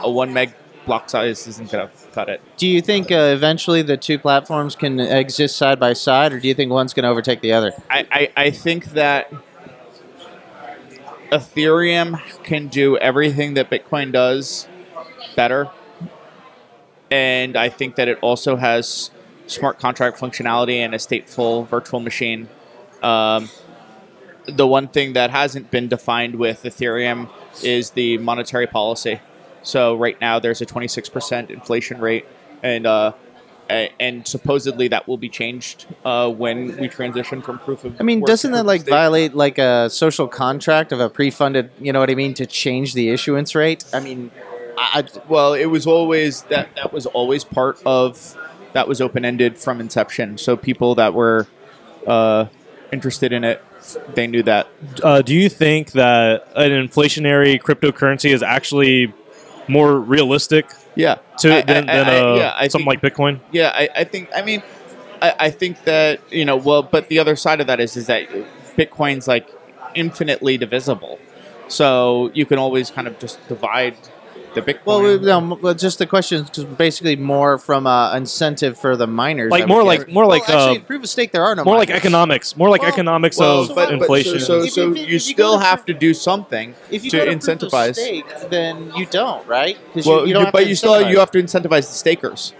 a 0.00 0.10
one 0.10 0.32
meg 0.32 0.54
block 0.86 1.10
size 1.10 1.46
isn't 1.46 1.70
gonna 1.70 1.90
cut 2.12 2.28
it. 2.28 2.40
Do 2.56 2.68
you 2.68 2.80
think 2.80 3.10
uh, 3.10 3.32
eventually 3.34 3.82
the 3.82 3.96
two 3.96 4.18
platforms 4.18 4.76
can 4.76 5.00
exist 5.00 5.56
side 5.56 5.80
by 5.80 5.92
side, 5.92 6.32
or 6.32 6.40
do 6.40 6.48
you 6.48 6.54
think 6.54 6.70
one's 6.70 6.94
going 6.94 7.04
to 7.04 7.08
overtake 7.08 7.40
the 7.40 7.52
other? 7.52 7.72
I, 7.90 8.06
I, 8.10 8.32
I 8.36 8.50
think 8.50 8.86
that 8.92 9.32
Ethereum 11.30 12.20
can 12.44 12.68
do 12.68 12.96
everything 12.98 13.54
that 13.54 13.70
Bitcoin 13.70 14.12
does 14.12 14.68
better. 15.34 15.70
And 17.10 17.56
I 17.56 17.68
think 17.68 17.96
that 17.96 18.08
it 18.08 18.18
also 18.22 18.56
has 18.56 19.10
smart 19.52 19.78
contract 19.78 20.18
functionality 20.18 20.76
and 20.76 20.94
a 20.94 20.98
stateful 20.98 21.66
virtual 21.68 22.00
machine. 22.00 22.48
Um, 23.02 23.48
the 24.46 24.66
one 24.66 24.88
thing 24.88 25.12
that 25.12 25.30
hasn't 25.30 25.70
been 25.70 25.88
defined 25.88 26.36
with 26.36 26.62
Ethereum 26.64 27.28
is 27.62 27.90
the 27.90 28.18
monetary 28.18 28.66
policy. 28.66 29.20
So 29.62 29.94
right 29.96 30.20
now 30.20 30.38
there's 30.40 30.60
a 30.60 30.66
26% 30.66 31.50
inflation 31.50 32.00
rate, 32.00 32.26
and 32.62 32.86
uh, 32.86 33.12
and 33.70 34.26
supposedly 34.26 34.88
that 34.88 35.06
will 35.06 35.16
be 35.16 35.28
changed 35.28 35.86
uh, 36.04 36.28
when 36.30 36.76
we 36.78 36.88
transition 36.88 37.40
from 37.42 37.58
proof 37.60 37.84
of. 37.84 38.00
I 38.00 38.02
mean, 38.02 38.20
doesn't 38.24 38.50
that 38.52 38.66
like 38.66 38.80
stake. 38.82 38.90
violate 38.90 39.34
like 39.34 39.58
a 39.58 39.88
social 39.88 40.26
contract 40.26 40.90
of 40.92 40.98
a 41.00 41.08
pre-funded? 41.08 41.70
You 41.80 41.92
know 41.92 42.00
what 42.00 42.10
I 42.10 42.14
mean? 42.16 42.34
To 42.34 42.46
change 42.46 42.94
the 42.94 43.10
issuance 43.10 43.54
rate. 43.54 43.84
I 43.92 44.00
mean, 44.00 44.30
I- 44.76 45.04
Well, 45.28 45.54
it 45.54 45.66
was 45.66 45.86
always 45.86 46.42
that 46.42 46.74
that 46.76 46.92
was 46.92 47.06
always 47.06 47.44
part 47.44 47.80
of 47.86 48.36
that 48.72 48.88
was 48.88 49.00
open 49.00 49.24
ended 49.24 49.58
from 49.58 49.80
inception. 49.80 50.38
So 50.38 50.56
people 50.56 50.94
that 50.96 51.14
were 51.14 51.46
uh, 52.06 52.46
interested 52.92 53.32
in 53.32 53.44
it, 53.44 53.62
they 54.14 54.26
knew 54.26 54.42
that. 54.44 54.68
Uh, 55.02 55.22
do 55.22 55.34
you 55.34 55.48
think 55.48 55.92
that 55.92 56.46
an 56.56 56.70
inflationary 56.70 57.60
cryptocurrency 57.60 58.32
is 58.32 58.42
actually 58.42 59.12
more 59.68 59.98
realistic 59.98 60.66
Yeah. 60.94 61.16
to 61.38 61.56
I- 61.56 61.62
than, 61.62 61.88
I- 61.88 61.96
than 62.04 62.08
uh, 62.08 62.34
yeah, 62.36 62.58
something 62.68 62.88
think- 62.90 63.02
like 63.02 63.14
Bitcoin? 63.14 63.40
Yeah, 63.52 63.70
I, 63.74 63.88
I 63.96 64.04
think. 64.04 64.28
I 64.34 64.42
mean, 64.42 64.62
I, 65.20 65.34
I 65.38 65.50
think 65.50 65.84
that 65.84 66.20
you 66.32 66.44
know. 66.44 66.56
Well, 66.56 66.82
but 66.82 67.08
the 67.08 67.18
other 67.18 67.36
side 67.36 67.60
of 67.60 67.66
that 67.66 67.78
is 67.80 67.96
is 67.96 68.06
that 68.06 68.28
Bitcoin's 68.76 69.28
like 69.28 69.48
infinitely 69.94 70.56
divisible, 70.58 71.18
so 71.68 72.30
you 72.34 72.46
can 72.46 72.58
always 72.58 72.90
kind 72.90 73.06
of 73.06 73.18
just 73.18 73.38
divide 73.48 73.96
the 74.54 74.62
Bitcoin. 74.62 74.84
Well, 74.86 75.02
we- 75.02 75.18
no, 75.18 75.58
well, 75.60 75.74
just 75.74 75.98
the 75.98 76.06
question 76.06 76.46
is 76.54 76.64
basically 76.64 77.16
more 77.16 77.58
from 77.58 77.86
uh, 77.86 78.14
incentive 78.16 78.78
for 78.78 78.96
the 78.96 79.06
miners. 79.06 79.50
Like 79.50 79.66
more 79.68 79.82
like 79.82 80.08
more 80.08 80.26
like 80.26 80.46
well, 80.48 80.58
actually, 80.58 80.76
uh, 80.76 80.80
in 80.80 80.84
proof 80.86 81.02
of 81.04 81.08
stake, 81.08 81.32
there 81.32 81.44
are 81.44 81.54
no 81.54 81.64
more 81.64 81.76
like 81.76 81.90
economics, 81.90 82.56
more 82.56 82.68
like 82.68 82.82
Well- 82.82 82.90
economics 82.92 83.38
well, 83.38 83.60
of 83.60 83.66
so 83.68 83.74
but, 83.74 83.86
but 83.90 83.94
inflation. 84.00 84.40
so, 84.40 84.46
so, 84.46 84.62
If 84.62 84.72
so 84.72 84.82
you- 84.88 84.94
you, 84.96 85.02
if 85.04 85.10
you 85.10 85.18
still 85.18 85.58
have 85.58 85.84
to 85.86 85.94
do 85.94 86.14
something 86.14 86.74
If 86.90 87.04
you 87.04 87.10
to 87.10 87.18
go 87.18 87.24
to 87.26 87.30
incentivize. 87.36 87.68
Proof 87.70 87.88
of 87.90 87.96
stake, 87.96 88.50
then 88.50 88.92
you 88.96 89.06
don't, 89.06 89.46
right? 89.46 89.78
well, 90.06 90.20
you, 90.22 90.28
you 90.28 90.34
don't 90.34 90.44
have 90.46 90.52
but 90.52 90.66
you 90.66 90.74
still 90.74 91.00
you 91.08 91.18
have 91.18 91.30
to 91.32 91.42
incentivize 91.42 91.88
the 91.88 91.94
stakers. 91.94 92.52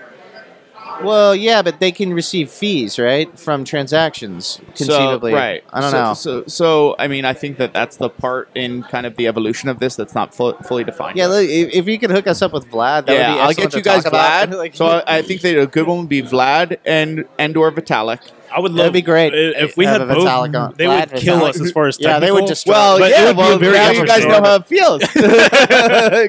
Well, 1.03 1.35
yeah, 1.35 1.63
but 1.63 1.81
they 1.81 1.93
can 1.93 2.13
receive 2.13 2.51
fees, 2.51 2.99
right, 2.99 3.37
from 3.39 3.65
transactions, 3.65 4.61
conceivably. 4.75 5.33
So, 5.33 5.37
right. 5.37 5.65
I 5.73 5.81
don't 5.81 5.91
so, 5.91 6.03
know. 6.05 6.15
So, 6.15 6.45
so, 6.47 6.97
I 6.99 7.09
mean, 7.09 7.25
I 7.25 7.33
think 7.33 7.59
that 7.59 7.73
that's 7.73 7.97
the 7.97 8.09
part 8.09 8.49
in 8.55 8.83
kind 8.85 9.07
of 9.07 9.17
the 9.17 9.27
evolution 9.27 9.69
of 9.69 9.79
this 9.79 9.97
that's 9.97 10.15
not 10.15 10.35
full, 10.35 10.55
fully 10.65 10.85
defined. 10.85 11.17
yeah, 11.17 11.27
look, 11.27 11.49
if, 11.49 11.75
if 11.75 11.87
you 11.87 11.99
could 11.99 12.11
hook 12.11 12.27
us 12.27 12.43
up 12.43 12.53
with 12.53 12.67
Vlad, 12.71 13.07
that 13.07 13.13
yeah, 13.13 13.31
would 13.31 13.37
be 13.37 13.41
I'll 13.41 13.69
get 13.69 13.75
you 13.75 13.83
guys. 13.83 14.05
Vlad. 14.05 14.53
Like- 14.63 14.75
so 14.75 14.87
I, 14.87 15.19
I 15.19 15.23
think 15.23 15.41
that 15.41 15.59
a 15.59 15.67
good 15.67 15.87
one 15.87 15.99
would 16.01 16.09
be 16.09 16.23
Vlad 16.23 16.79
and 16.85 17.25
and 17.39 17.57
or 17.57 17.73
Vitalik. 17.73 18.21
I 18.55 18.61
would 18.61 18.73
love 18.73 18.79
That'd 18.79 18.93
be 18.93 19.03
great. 19.03 19.33
if 19.35 19.77
we 19.77 19.85
Have 19.87 20.01
had 20.01 20.11
a 20.11 20.15
both. 20.15 20.25
Vitalik 20.27 20.61
on- 20.61 20.75
They 20.77 20.85
Vlad 20.87 21.13
would 21.13 21.21
kill 21.21 21.39
Vitalik. 21.41 21.49
us 21.51 21.61
as 21.61 21.73
far 21.73 21.87
as 21.89 21.99
Yeah, 22.01 22.19
they 22.19 22.31
would 22.31 22.47
technical. 22.47 22.47
destroy 22.49 22.73
Well, 22.73 22.99
But 22.99 23.11
yeah, 23.11 23.31
well, 23.33 23.59
very 23.59 23.73
now 23.79 23.91
you 23.91 24.07
guys 24.07 24.25
know 24.25 24.43
how 24.43 24.55
it 24.57 24.67
feels. 24.67 25.03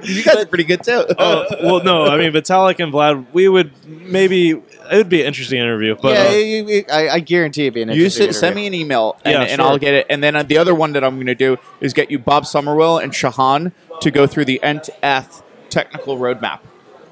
you 0.10 0.24
guys 0.24 0.36
are 0.36 0.46
pretty 0.46 0.64
good 0.64 0.84
too. 0.84 0.92
Uh, 1.18 1.46
well, 1.64 1.84
no, 1.84 2.06
I 2.06 2.18
mean 2.18 2.32
Vitalik 2.32 2.80
and 2.84 2.94
Vlad. 2.94 3.26
We 3.34 3.48
would 3.50 3.72
maybe 3.88 4.52
it 4.52 4.62
would 4.98 5.10
be 5.10 5.22
an 5.22 5.28
interesting 5.28 5.60
interview, 5.60 5.96
but 6.02 6.14
yeah, 6.14 6.20
uh, 6.24 6.32
it- 6.32 6.70
it- 6.70 6.92
I, 6.92 7.10
I 7.10 7.20
guarantee 7.20 7.64
it'd 7.64 7.74
be 7.74 7.82
an 7.82 7.90
you 7.90 7.96
interesting 7.96 8.30
s- 8.30 8.40
send 8.40 8.56
me 8.56 8.68
an 8.68 8.74
email 8.74 9.18
and, 9.24 9.34
Yeah, 9.34 9.42
and 9.42 9.52
sure. 9.62 9.62
I'll 9.66 9.78
get 9.78 9.94
it. 9.94 10.06
And 10.10 10.24
then 10.24 10.36
uh, 10.36 10.44
the 10.44 10.58
other 10.58 10.76
one 10.76 10.94
that 10.94 11.04
I'm 11.04 11.16
going 11.16 11.28
to 11.28 11.36
do 11.36 11.58
is 11.82 11.94
get 11.94 12.12
you 12.12 12.20
Bob 12.20 12.44
Summerwill 12.44 13.02
and 13.02 13.12
Shahan 13.14 13.72
to 14.02 14.12
go 14.12 14.28
through 14.28 14.46
the 14.46 14.62
Ent 14.64 14.90
Eth 15.02 15.42
technical 15.70 16.18
roadmap. 16.18 16.60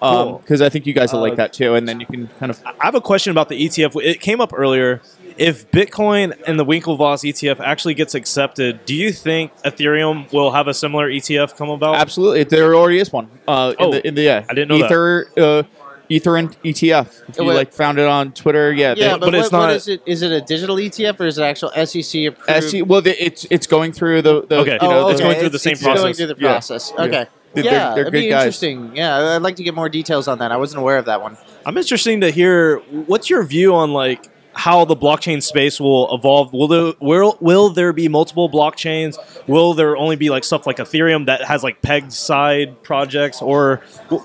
Cool. 0.02 0.40
Because 0.40 0.62
I 0.62 0.70
think 0.70 0.88
you 0.88 0.94
guys 0.94 1.14
will 1.14 1.22
like 1.22 1.34
Uh, 1.34 1.36
that 1.38 1.54
too, 1.54 1.76
and 1.76 1.88
then 1.88 2.00
you 2.00 2.06
can 2.08 2.28
kind 2.40 2.50
of 2.50 2.60
I 2.66 2.86
have 2.86 2.96
a 2.96 3.02
question 3.02 3.32
about 3.32 3.50
the 3.50 3.56
ETF. 3.68 4.02
It 4.04 4.20
came 4.20 4.42
up 4.42 4.52
earlier. 4.56 5.02
If 5.38 5.70
Bitcoin 5.72 6.34
and 6.46 6.60
the 6.60 6.66
Winklevoss 6.66 7.24
ETF 7.24 7.60
actually 7.62 7.94
gets 7.94 8.14
accepted, 8.16 8.84
do 8.86 8.94
you 8.94 9.12
think 9.12 9.52
Ethereum 9.64 10.32
will 10.34 10.52
have 10.52 10.68
a 10.68 10.74
similar 10.74 11.10
ETF 11.10 11.56
come 11.56 11.70
about? 11.70 11.96
Absolutely, 11.96 12.44
there 12.44 12.76
already 12.76 13.00
is 13.00 13.14
one. 13.14 13.30
Uh, 13.48 13.74
in 13.80 13.86
Oh, 13.86 13.92
the, 13.92 14.08
in 14.08 14.16
the 14.16 14.22
yeah, 14.24 14.46
I 14.50 14.54
didn't 14.54 14.68
know 14.70 14.80
that. 14.80 14.86
Ether, 14.88 15.28
uh, 15.38 15.64
Ether 16.10 16.36
and 16.36 16.62
ETF. 16.64 17.30
If 17.30 17.38
you 17.38 17.46
Wait. 17.46 17.56
like 17.56 17.72
found 17.74 17.98
it 17.98 18.06
on 18.08 18.34
Twitter, 18.34 18.74
yeah. 18.74 18.94
Yeah, 18.98 19.14
they- 19.14 19.20
but, 19.20 19.20
but 19.28 19.36
it's 19.36 19.52
what, 19.52 19.60
what 19.60 19.68
not- 19.68 19.76
is 19.76 19.88
it? 19.88 20.02
Is 20.06 20.22
it 20.22 20.32
a 20.34 20.42
digital 20.42 20.76
ETF 20.76 21.20
or 21.22 21.28
is 21.28 21.38
it 21.38 21.44
actual 21.44 21.72
SEC 21.86 22.26
approved? 22.26 22.64
SC, 22.64 22.76
well, 22.86 23.02
the, 23.02 23.24
it's 23.24 23.46
it's 23.50 23.68
going 23.68 23.94
through 23.94 24.24
the, 24.24 24.42
the 24.46 24.56
Okay. 24.58 24.78
you 24.82 24.88
know, 24.90 25.04
oh, 25.04 25.06
the- 25.06 25.12
it's 25.14 25.22
going 25.22 25.40
through 25.40 25.50
the 25.50 25.60
same 25.60 25.74
it's 25.74 25.84
Going 25.84 25.96
process. 25.96 26.18
through 26.18 26.28
the 26.28 26.36
process. 26.36 26.92
Yeah. 26.98 27.04
Okay. 27.06 27.26
They're- 27.54 27.66
yeah, 27.66 27.94
they're 27.96 28.06
that'd 28.06 28.14
be 28.14 28.22
good 28.24 28.30
guys. 28.30 28.40
interesting. 28.46 28.96
Yeah, 28.96 29.36
I'd 29.36 29.42
like 29.42 29.58
to 29.58 29.64
get 29.64 29.74
more 29.76 29.90
details 29.90 30.28
on 30.28 30.40
that. 30.40 30.52
I 30.52 30.58
wasn't 30.58 30.82
aware 30.82 30.98
of 30.98 31.06
that 31.06 31.22
one. 31.22 31.38
I'm 31.66 31.78
interested 31.78 32.22
to 32.22 32.32
hear 32.32 32.78
what's 33.08 33.30
your 33.30 33.44
view 33.44 33.76
on 33.76 33.92
like 33.94 34.28
how 34.54 34.84
the 34.84 34.96
blockchain 34.96 35.42
space 35.42 35.80
will 35.80 36.14
evolve. 36.14 36.52
Will 36.54 36.68
there 36.68 36.94
will, 37.00 37.38
will 37.40 37.70
there 37.70 37.94
be 37.94 38.08
multiple 38.10 38.50
blockchains? 38.50 39.16
Will 39.48 39.74
there 39.74 39.96
only 39.96 40.16
be 40.18 40.30
like 40.30 40.44
stuff 40.44 40.66
like 40.68 40.78
Ethereum 40.78 41.26
that 41.28 41.44
has 41.44 41.64
like 41.64 41.82
pegged 41.82 42.12
side 42.14 42.82
projects 42.84 43.42
or 43.42 43.82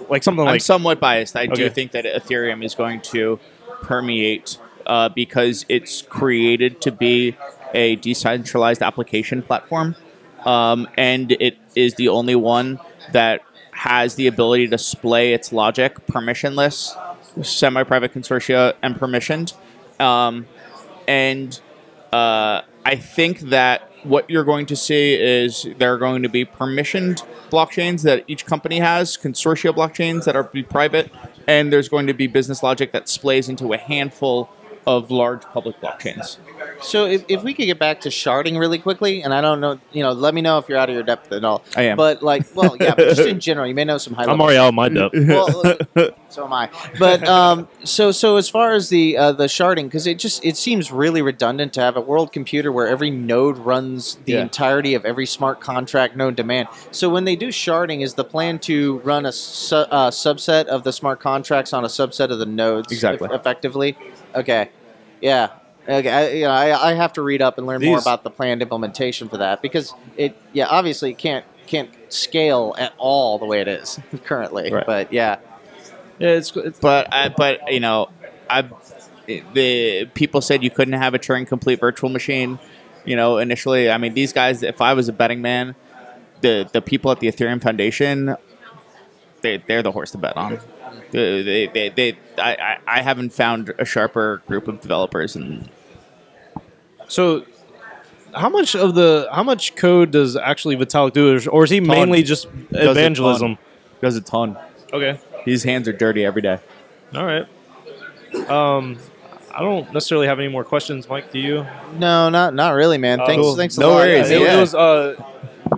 like 0.09 0.23
something 0.23 0.41
I'm 0.47 0.47
like 0.55 0.61
somewhat 0.62 0.99
biased. 1.01 1.37
I 1.37 1.47
do 1.47 1.69
think 1.71 1.93
that 1.93 2.05
Ethereum 2.05 2.65
is 2.65 2.75
going 2.75 3.01
to 3.03 3.39
permeate 3.83 4.59
uh, 4.87 5.09
because 5.11 5.65
it's 5.69 6.03
created 6.03 6.81
to 6.83 6.93
be 6.93 7.37
a 7.75 7.97
decentralized 7.97 8.83
application 8.83 9.43
platform, 9.43 9.95
um, 10.45 10.89
and 10.97 11.33
it 11.33 11.57
is 11.75 11.95
the 11.95 12.09
only 12.09 12.35
one 12.35 12.79
that 13.12 13.42
has 13.73 14.14
the 14.14 14.27
ability 14.27 14.69
to 14.69 14.79
splay 14.79 15.33
its 15.33 15.53
logic 15.53 16.07
permissionless, 16.07 16.97
semi-private 17.45 18.12
consortia, 18.12 18.75
and 18.83 18.97
permissioned. 18.97 19.53
Um, 20.01 20.47
and 21.07 21.61
uh, 22.12 22.62
I 22.85 22.97
think 22.97 23.40
that 23.40 23.90
what 24.03 24.31
you're 24.31 24.45
going 24.45 24.66
to 24.66 24.77
see 24.77 25.14
is 25.14 25.66
there 25.79 25.92
are 25.92 25.99
going 25.99 26.23
to 26.23 26.29
be 26.29 26.45
permissioned 26.45 27.27
blockchains 27.51 28.03
that 28.03 28.25
each 28.29 28.47
company 28.47 28.79
has, 28.79 29.16
consortia 29.16 29.75
blockchains 29.75 30.25
that 30.25 30.37
are 30.37 30.45
private, 30.45 31.11
and 31.47 31.73
there's 31.73 31.88
going 31.88 32.07
to 32.07 32.14
be 32.14 32.27
business 32.27 32.62
logic 32.62 32.92
that 32.92 33.07
splays 33.07 33.49
into 33.49 33.73
a 33.73 33.77
handful 33.77 34.49
of 34.87 35.11
large 35.11 35.42
public 35.42 35.81
blockchains. 35.81 36.38
So 36.81 37.07
if, 37.07 37.25
if 37.29 37.42
we 37.42 37.55
could 37.55 37.66
get 37.66 37.79
back 37.79 38.01
to 38.03 38.09
sharding 38.09 38.59
really 38.59 38.79
quickly, 38.79 39.22
and 39.22 39.35
I 39.35 39.40
don't 39.40 39.61
know, 39.61 39.81
you 39.92 40.03
know, 40.03 40.12
let 40.12 40.33
me 40.33 40.42
know 40.42 40.59
if 40.59 40.68
you're 40.68 40.79
out 40.79 40.88
of 40.88 40.94
your 40.94 41.03
depth 41.03 41.33
at 41.33 41.44
all. 41.44 41.64
I 41.77 41.83
am. 41.85 41.96
But 41.96 42.22
like, 42.22 42.44
well, 42.55 42.77
yeah, 42.79 42.94
but 42.94 43.09
just 43.16 43.22
in 43.29 43.40
general, 43.49 43.66
you 43.66 43.75
may 43.75 43.85
know 43.85 43.99
some 43.99 44.14
high 44.14 44.25
I'm 44.25 44.40
already 44.40 44.59
out 44.59 44.68
of 44.68 44.75
my 44.75 44.88
depth. 44.88 45.14
well, 45.29 45.66
uh, 45.96 46.11
so 46.29 46.44
am 46.44 46.53
I. 46.53 46.70
But 46.99 47.27
um, 47.27 47.68
so 47.83 48.12
so 48.12 48.37
as 48.37 48.49
far 48.49 48.75
as 48.75 48.88
the 48.88 49.16
uh, 49.16 49.33
the 49.33 49.46
sharding, 49.46 49.85
because 49.85 50.07
it 50.07 50.18
just 50.18 50.44
it 50.44 50.57
seems 50.57 50.92
really 50.92 51.22
redundant 51.22 51.72
to 51.75 51.81
have 51.81 51.96
a 51.96 52.01
world 52.01 52.33
computer 52.33 52.70
where 52.70 52.87
every 52.87 53.11
node 53.11 53.59
runs 53.59 54.16
the 54.25 54.33
Yeah. 54.35 54.42
entirety 54.42 54.94
of 54.94 55.05
every 55.05 55.27
smart 55.27 55.61
contract 55.61 56.14
known 56.16 56.37
to 56.37 56.44
man. 56.44 56.68
So 56.92 57.09
when 57.09 57.25
they 57.25 57.35
do 57.37 57.49
sharding, 57.49 58.03
is 58.03 58.14
the 58.14 58.25
plan 58.25 58.59
to 58.61 58.99
run 58.99 59.27
a 59.27 59.33
su- 59.33 59.77
uh, 59.77 60.11
subset 60.11 60.66
of 60.66 60.85
the 60.85 60.92
smart 60.92 61.18
contracts 61.20 61.72
on 61.72 61.85
a 61.85 61.88
subset 61.88 62.31
of 62.31 62.38
the 62.38 62.46
nodes 62.46 62.92
Exactly. 62.92 63.29
eff- 63.29 63.35
effectively? 63.40 63.96
Okay, 64.35 64.71
yeah. 65.21 65.51
Okay, 65.89 66.11
I, 66.11 66.29
you 66.31 66.45
know, 66.45 66.51
I, 66.51 66.91
I 66.91 66.95
have 66.95 67.12
to 67.12 67.23
read 67.23 67.41
up 67.41 67.59
and 67.59 67.67
learn 67.67 67.81
more 67.81 67.97
These- 67.97 68.05
about 68.05 68.25
the 68.25 68.31
planned 68.31 68.61
implementation 68.61 69.29
for 69.29 69.37
that 69.39 69.62
because 69.62 69.95
it, 70.17 70.37
yeah, 70.53 70.67
obviously 70.67 71.11
it 71.11 71.19
can't 71.19 71.45
can't 71.67 71.91
scale 72.09 72.75
at 72.79 72.93
all 72.97 73.39
the 73.39 73.45
way 73.45 73.61
it 73.61 73.69
is 73.69 73.99
currently. 74.25 74.73
Right. 74.73 74.87
But 74.87 75.12
yeah, 75.12 75.39
Yeah, 76.19 76.31
it's, 76.31 76.55
it's 76.57 76.79
But 76.79 77.12
I, 77.12 77.29
but 77.29 77.73
you 77.73 77.81
know, 77.81 78.09
I 78.51 78.69
the 79.27 80.07
people 80.15 80.41
said 80.41 80.62
you 80.62 80.71
couldn't 80.71 80.95
have 80.95 81.15
a 81.15 81.19
Turing 81.19 81.47
complete 81.47 81.81
virtual 81.81 82.11
machine. 82.11 82.59
You 83.05 83.17
know, 83.17 83.39
initially, 83.39 83.91
I 83.91 83.99
mean, 83.99 84.15
these 84.15 84.33
guys. 84.33 84.62
If 84.62 84.81
I 84.81 84.95
was 84.95 85.09
a 85.09 85.12
betting 85.12 85.41
man, 85.43 85.77
the 86.41 86.69
the 86.73 86.83
people 86.83 87.11
at 87.12 87.21
the 87.21 87.29
Ethereum 87.29 87.62
Foundation, 87.62 88.37
they 89.47 89.63
they're 89.67 89.83
the 89.83 89.93
horse 89.93 90.11
to 90.13 90.19
bet 90.19 90.37
on. 90.37 90.59
They, 91.13 91.43
they, 91.43 91.67
they, 91.69 91.89
they 91.91 92.19
I, 92.39 92.55
I, 92.55 92.79
I 92.99 93.03
haven't 93.03 93.31
found 93.33 93.73
a 93.79 93.85
sharper 93.85 94.43
group 94.47 94.69
of 94.69 94.81
developers 94.81 95.37
and 95.37 95.69
so. 97.09 97.45
How 98.35 98.51
much 98.51 98.75
of 98.77 98.95
the 98.95 99.29
how 99.33 99.43
much 99.43 99.77
code 99.77 100.11
does 100.11 100.37
actually 100.37 100.77
Vitalik 100.77 101.15
do, 101.15 101.41
or 101.49 101.65
is 101.65 101.71
he 101.71 101.81
mainly 101.81 102.23
just 102.23 102.47
a 102.75 102.91
evangelism? 102.91 103.57
does 104.03 104.17
a 104.17 104.21
ton. 104.21 104.59
Okay, 104.93 105.19
His 105.47 105.63
hands 105.65 105.89
are 105.89 105.93
dirty 105.95 106.23
every 106.25 106.43
day. 106.43 106.59
all 107.15 107.25
right. 107.25 107.47
Um, 108.51 108.99
I 109.55 109.61
don't 109.63 109.91
necessarily 109.95 110.27
have 110.27 110.39
any 110.39 110.49
more 110.49 110.65
questions, 110.65 111.09
Mike. 111.09 111.33
Do 111.33 111.39
you? 111.39 111.65
no, 111.99 112.29
not 112.29 112.53
not 112.55 112.73
really, 112.75 112.99
man. 112.99 113.21
Uh, 113.21 113.27
Thanks, 113.27 113.43
cool. 113.43 113.57
thanks 113.57 113.77
a 113.79 113.81
No 113.81 113.91
lot. 113.91 113.97
worries, 114.01 114.29
it, 114.29 114.43
yeah. 114.43 114.57
it 114.59 114.61
was 114.61 114.75
uh, 114.75 115.15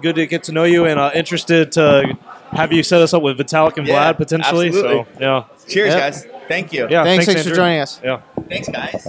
good 0.00 0.16
to 0.16 0.26
get 0.26 0.42
to 0.44 0.52
know 0.52 0.64
you 0.64 0.84
and 0.84 0.98
uh, 0.98 1.12
interested 1.14 1.70
to 1.72 2.16
have 2.52 2.72
you 2.72 2.82
set 2.82 3.00
us 3.02 3.12
up 3.14 3.22
with 3.22 3.38
Vitalik 3.38 3.76
and 3.76 3.86
Yeah, 3.86 4.12
Vlad 4.12 4.16
potentially. 4.16 4.68
absolutely. 4.68 5.04
So 5.04 5.06
yeah, 5.20 5.44
Cheers, 5.68 5.88
Yep. 5.94 5.98
guys. 6.00 6.26
Thank 6.48 6.72
you. 6.72 6.88
yeah. 6.90 7.04
Thanks, 7.04 7.26
thanks, 7.26 7.40
Andrew. 7.40 7.52
for 7.52 7.56
joining 7.56 7.80
us. 7.80 8.00
Yeah. 8.02 8.20
Thanks, 8.48 8.68
guys. 8.68 9.06